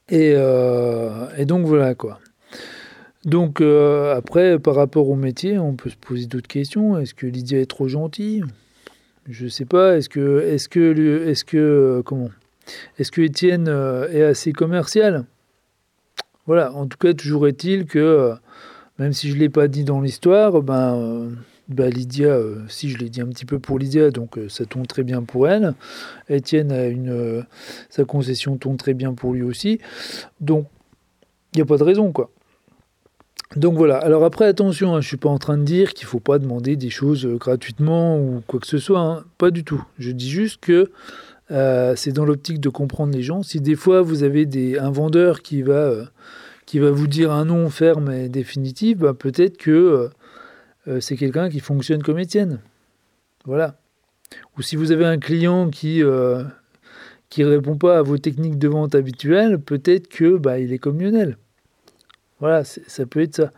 Et, 0.08 0.34
euh, 0.36 1.28
et 1.36 1.44
donc 1.44 1.66
voilà, 1.66 1.94
quoi. 1.94 2.18
Donc 3.24 3.60
euh, 3.60 4.16
après, 4.16 4.58
par 4.58 4.74
rapport 4.74 5.08
au 5.08 5.14
métier, 5.14 5.58
on 5.58 5.74
peut 5.74 5.90
se 5.90 5.96
poser 5.96 6.26
d'autres 6.26 6.48
questions. 6.48 6.98
Est-ce 6.98 7.14
que 7.14 7.26
Lydia 7.26 7.60
est 7.60 7.66
trop 7.66 7.88
gentille? 7.88 8.44
Je 9.28 9.46
sais 9.46 9.64
pas. 9.64 9.96
Est-ce 9.96 10.08
que, 10.08 10.40
est-ce 10.40 10.68
que, 10.68 11.28
est-ce 11.28 11.44
que, 11.44 11.56
euh, 11.56 12.02
comment? 12.02 12.30
Est-ce 12.98 13.10
que 13.12 13.20
Étienne 13.20 13.68
est 14.12 14.22
assez 14.22 14.52
commercial? 14.52 15.24
Voilà. 16.46 16.72
En 16.72 16.86
tout 16.86 16.98
cas, 16.98 17.12
toujours 17.12 17.46
est-il 17.46 17.86
que, 17.86 18.32
même 18.98 19.12
si 19.12 19.30
je 19.30 19.36
l'ai 19.36 19.48
pas 19.48 19.68
dit 19.68 19.84
dans 19.84 20.00
l'histoire, 20.00 20.62
ben 20.62 21.30
bah, 21.72 21.88
Lydia, 21.88 22.28
euh, 22.28 22.58
si 22.68 22.90
je 22.90 22.98
l'ai 22.98 23.08
dit 23.08 23.20
un 23.20 23.28
petit 23.28 23.44
peu 23.44 23.58
pour 23.58 23.78
Lydia, 23.78 24.10
donc 24.10 24.36
euh, 24.36 24.48
ça 24.48 24.64
tourne 24.64 24.86
très 24.86 25.02
bien 25.02 25.22
pour 25.22 25.48
elle. 25.48 25.74
Étienne 26.28 26.72
a 26.72 26.86
une, 26.86 27.10
euh, 27.10 27.42
sa 27.88 28.04
concession 28.04 28.56
tourne 28.56 28.76
très 28.76 28.94
bien 28.94 29.14
pour 29.14 29.32
lui 29.32 29.42
aussi. 29.42 29.78
Donc, 30.40 30.66
il 31.52 31.58
n'y 31.58 31.62
a 31.62 31.66
pas 31.66 31.76
de 31.76 31.82
raison, 31.82 32.12
quoi. 32.12 32.30
Donc 33.56 33.76
voilà. 33.76 33.98
Alors 33.98 34.24
après, 34.24 34.46
attention, 34.46 34.90
hein, 34.90 35.00
je 35.00 35.06
ne 35.06 35.08
suis 35.08 35.16
pas 35.16 35.28
en 35.28 35.38
train 35.38 35.58
de 35.58 35.64
dire 35.64 35.94
qu'il 35.94 36.06
ne 36.06 36.10
faut 36.10 36.20
pas 36.20 36.38
demander 36.38 36.76
des 36.76 36.90
choses 36.90 37.26
gratuitement 37.26 38.18
ou 38.18 38.42
quoi 38.46 38.60
que 38.60 38.66
ce 38.66 38.78
soit. 38.78 39.00
Hein. 39.00 39.24
Pas 39.38 39.50
du 39.50 39.64
tout. 39.64 39.84
Je 39.98 40.10
dis 40.10 40.30
juste 40.30 40.60
que 40.60 40.90
c'est 41.96 42.12
dans 42.12 42.24
l'optique 42.24 42.60
de 42.60 42.70
comprendre 42.70 43.12
les 43.12 43.22
gens. 43.22 43.42
Si 43.42 43.60
des 43.60 43.76
fois 43.76 44.00
vous 44.00 44.22
avez 44.22 44.46
des, 44.46 44.78
un 44.78 44.90
vendeur 44.90 45.42
qui 45.42 45.60
va, 45.60 45.92
qui 46.64 46.78
va 46.78 46.90
vous 46.90 47.06
dire 47.06 47.30
un 47.30 47.44
non 47.44 47.68
ferme 47.68 48.10
et 48.10 48.30
définitif, 48.30 48.96
bah, 48.96 49.12
peut-être 49.12 49.58
que 49.58 50.10
euh, 50.88 51.00
c'est 51.00 51.16
quelqu'un 51.16 51.48
qui 51.48 51.60
fonctionne 51.60 52.02
comme 52.02 52.18
Étienne. 52.18 52.60
Voilà. 53.44 53.76
Ou 54.56 54.62
si 54.62 54.76
vous 54.76 54.92
avez 54.92 55.04
un 55.04 55.18
client 55.18 55.68
qui 55.68 55.98
ne 55.98 56.04
euh, 56.04 56.44
répond 57.36 57.76
pas 57.76 57.98
à 57.98 58.02
vos 58.02 58.18
techniques 58.18 58.58
de 58.58 58.68
vente 58.68 58.94
habituelles, 58.94 59.58
peut-être 59.58 60.08
que 60.08 60.36
bah, 60.36 60.58
il 60.58 60.72
est 60.72 60.78
comme 60.78 61.00
Lionel. 61.00 61.36
Voilà, 62.42 62.62
ça 62.64 63.06
peut 63.06 63.20
être 63.20 63.36
ça. 63.36 63.52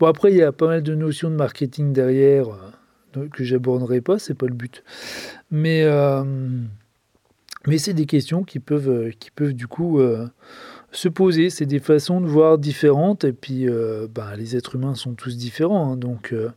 Bon 0.00 0.06
après 0.06 0.32
il 0.32 0.38
y 0.38 0.42
a 0.42 0.50
pas 0.50 0.66
mal 0.66 0.82
de 0.82 0.96
notions 0.96 1.30
de 1.30 1.36
marketing 1.36 1.92
derrière 1.92 2.48
euh, 3.16 3.28
que 3.28 3.44
j'aborderai 3.44 4.00
pas, 4.00 4.18
c'est 4.18 4.34
pas 4.34 4.46
le 4.46 4.54
but. 4.54 4.82
Mais 5.52 5.86
mais 7.66 7.78
c'est 7.78 7.94
des 7.94 8.06
questions 8.06 8.42
qui 8.42 8.58
peuvent 8.58 9.10
qui 9.20 9.30
peuvent 9.30 9.52
du 9.52 9.68
coup 9.68 10.00
se 10.92 11.08
poser. 11.08 11.50
C'est 11.50 11.66
des 11.66 11.78
façons 11.78 12.20
de 12.20 12.26
voir 12.26 12.58
différentes. 12.58 13.24
Et 13.24 13.32
puis, 13.32 13.68
euh, 13.68 14.06
bah, 14.12 14.36
les 14.36 14.56
êtres 14.56 14.76
humains 14.76 14.94
sont 14.94 15.14
tous 15.14 15.36
différents. 15.36 15.92
Hein. 15.92 15.96
donc, 15.96 16.32
euh, 16.32 16.50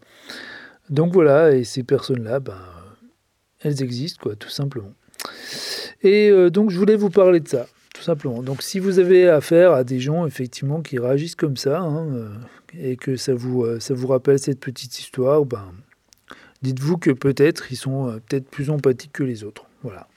donc 0.89 1.13
voilà, 1.13 1.55
et 1.55 1.63
ces 1.63 1.83
personnes-là, 1.83 2.39
bah, 2.39 2.59
elles 3.61 3.81
existent, 3.81 4.19
quoi, 4.21 4.35
tout 4.35 4.49
simplement. 4.49 4.93
Et 6.01 6.29
euh, 6.29 6.49
donc, 6.49 6.69
je 6.69 6.77
voulais 6.77 6.95
vous 6.95 7.09
parler 7.09 7.39
de 7.39 7.47
ça, 7.47 7.67
simplement. 8.03 8.43
Donc, 8.43 8.61
si 8.61 8.79
vous 8.79 8.99
avez 8.99 9.29
affaire 9.29 9.71
à 9.71 9.83
des 9.83 9.99
gens, 9.99 10.25
effectivement, 10.25 10.81
qui 10.81 10.99
réagissent 10.99 11.35
comme 11.35 11.57
ça, 11.57 11.79
hein, 11.79 12.07
et 12.79 12.95
que 12.95 13.15
ça 13.15 13.33
vous, 13.33 13.65
ça 13.79 13.93
vous 13.93 14.07
rappelle 14.07 14.39
cette 14.39 14.59
petite 14.59 14.99
histoire, 14.99 15.45
ben, 15.45 15.71
dites-vous 16.61 16.97
que 16.97 17.11
peut-être 17.11 17.71
ils 17.71 17.75
sont 17.75 18.19
peut-être 18.27 18.47
plus 18.49 18.69
empathiques 18.69 19.13
que 19.13 19.23
les 19.23 19.43
autres. 19.43 19.65
Voilà. 19.83 20.07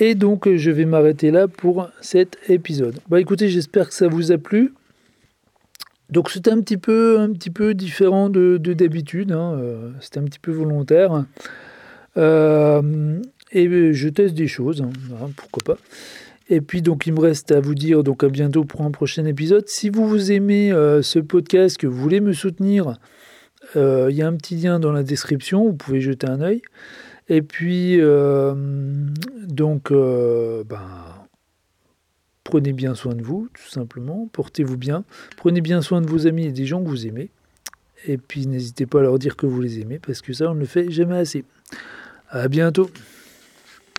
Et 0.00 0.14
donc 0.14 0.48
je 0.48 0.70
vais 0.70 0.86
m'arrêter 0.86 1.30
là 1.30 1.46
pour 1.46 1.90
cet 2.00 2.38
épisode. 2.48 2.98
Bah 3.08 3.20
écoutez, 3.20 3.48
j'espère 3.50 3.88
que 3.88 3.94
ça 3.94 4.08
vous 4.08 4.32
a 4.32 4.38
plu. 4.38 4.72
Donc 6.08 6.30
c'était 6.30 6.50
un 6.50 6.60
petit 6.60 6.78
peu, 6.78 7.20
un 7.20 7.30
petit 7.32 7.50
peu 7.50 7.74
différent 7.74 8.30
de, 8.30 8.56
d'habitude, 8.56 9.30
hein. 9.30 9.54
euh, 9.58 9.90
c'était 10.00 10.18
un 10.18 10.24
petit 10.24 10.38
peu 10.38 10.50
volontaire. 10.50 11.26
Euh, 12.16 13.20
et 13.52 13.92
je 13.92 14.08
teste 14.08 14.34
des 14.34 14.48
choses, 14.48 14.82
hein, 14.82 15.30
pourquoi 15.36 15.74
pas. 15.74 15.80
Et 16.52 16.60
puis 16.60 16.82
donc 16.82 17.06
il 17.06 17.14
me 17.14 17.20
reste 17.20 17.52
à 17.52 17.60
vous 17.60 17.76
dire 17.76 18.02
donc 18.02 18.24
à 18.24 18.28
bientôt 18.28 18.64
pour 18.64 18.82
un 18.82 18.90
prochain 18.90 19.24
épisode. 19.24 19.68
Si 19.68 19.88
vous 19.88 20.06
vous 20.06 20.32
aimez 20.32 20.72
euh, 20.72 21.00
ce 21.00 21.20
podcast, 21.20 21.76
que 21.76 21.86
vous 21.86 21.96
voulez 21.96 22.20
me 22.20 22.32
soutenir, 22.32 22.98
euh, 23.76 24.08
il 24.10 24.16
y 24.16 24.22
a 24.22 24.26
un 24.26 24.34
petit 24.34 24.56
lien 24.56 24.80
dans 24.80 24.90
la 24.90 25.04
description, 25.04 25.64
vous 25.64 25.74
pouvez 25.74 26.00
jeter 26.00 26.28
un 26.28 26.40
œil. 26.40 26.60
Et 27.28 27.40
puis 27.40 28.00
euh, 28.00 28.52
donc 29.46 29.92
ben, 29.92 30.80
prenez 32.42 32.72
bien 32.72 32.96
soin 32.96 33.14
de 33.14 33.22
vous, 33.22 33.48
tout 33.54 33.70
simplement, 33.70 34.28
portez-vous 34.32 34.76
bien, 34.76 35.04
prenez 35.36 35.60
bien 35.60 35.82
soin 35.82 36.00
de 36.00 36.08
vos 36.08 36.26
amis 36.26 36.46
et 36.46 36.52
des 36.52 36.66
gens 36.66 36.82
que 36.82 36.88
vous 36.88 37.06
aimez. 37.06 37.30
Et 38.08 38.18
puis 38.18 38.48
n'hésitez 38.48 38.86
pas 38.86 38.98
à 38.98 39.02
leur 39.02 39.20
dire 39.20 39.36
que 39.36 39.46
vous 39.46 39.60
les 39.60 39.78
aimez, 39.78 40.00
parce 40.00 40.20
que 40.20 40.32
ça 40.32 40.50
on 40.50 40.54
ne 40.54 40.60
le 40.60 40.66
fait 40.66 40.90
jamais 40.90 41.18
assez. 41.18 41.44
À 42.28 42.48
bientôt 42.48 42.90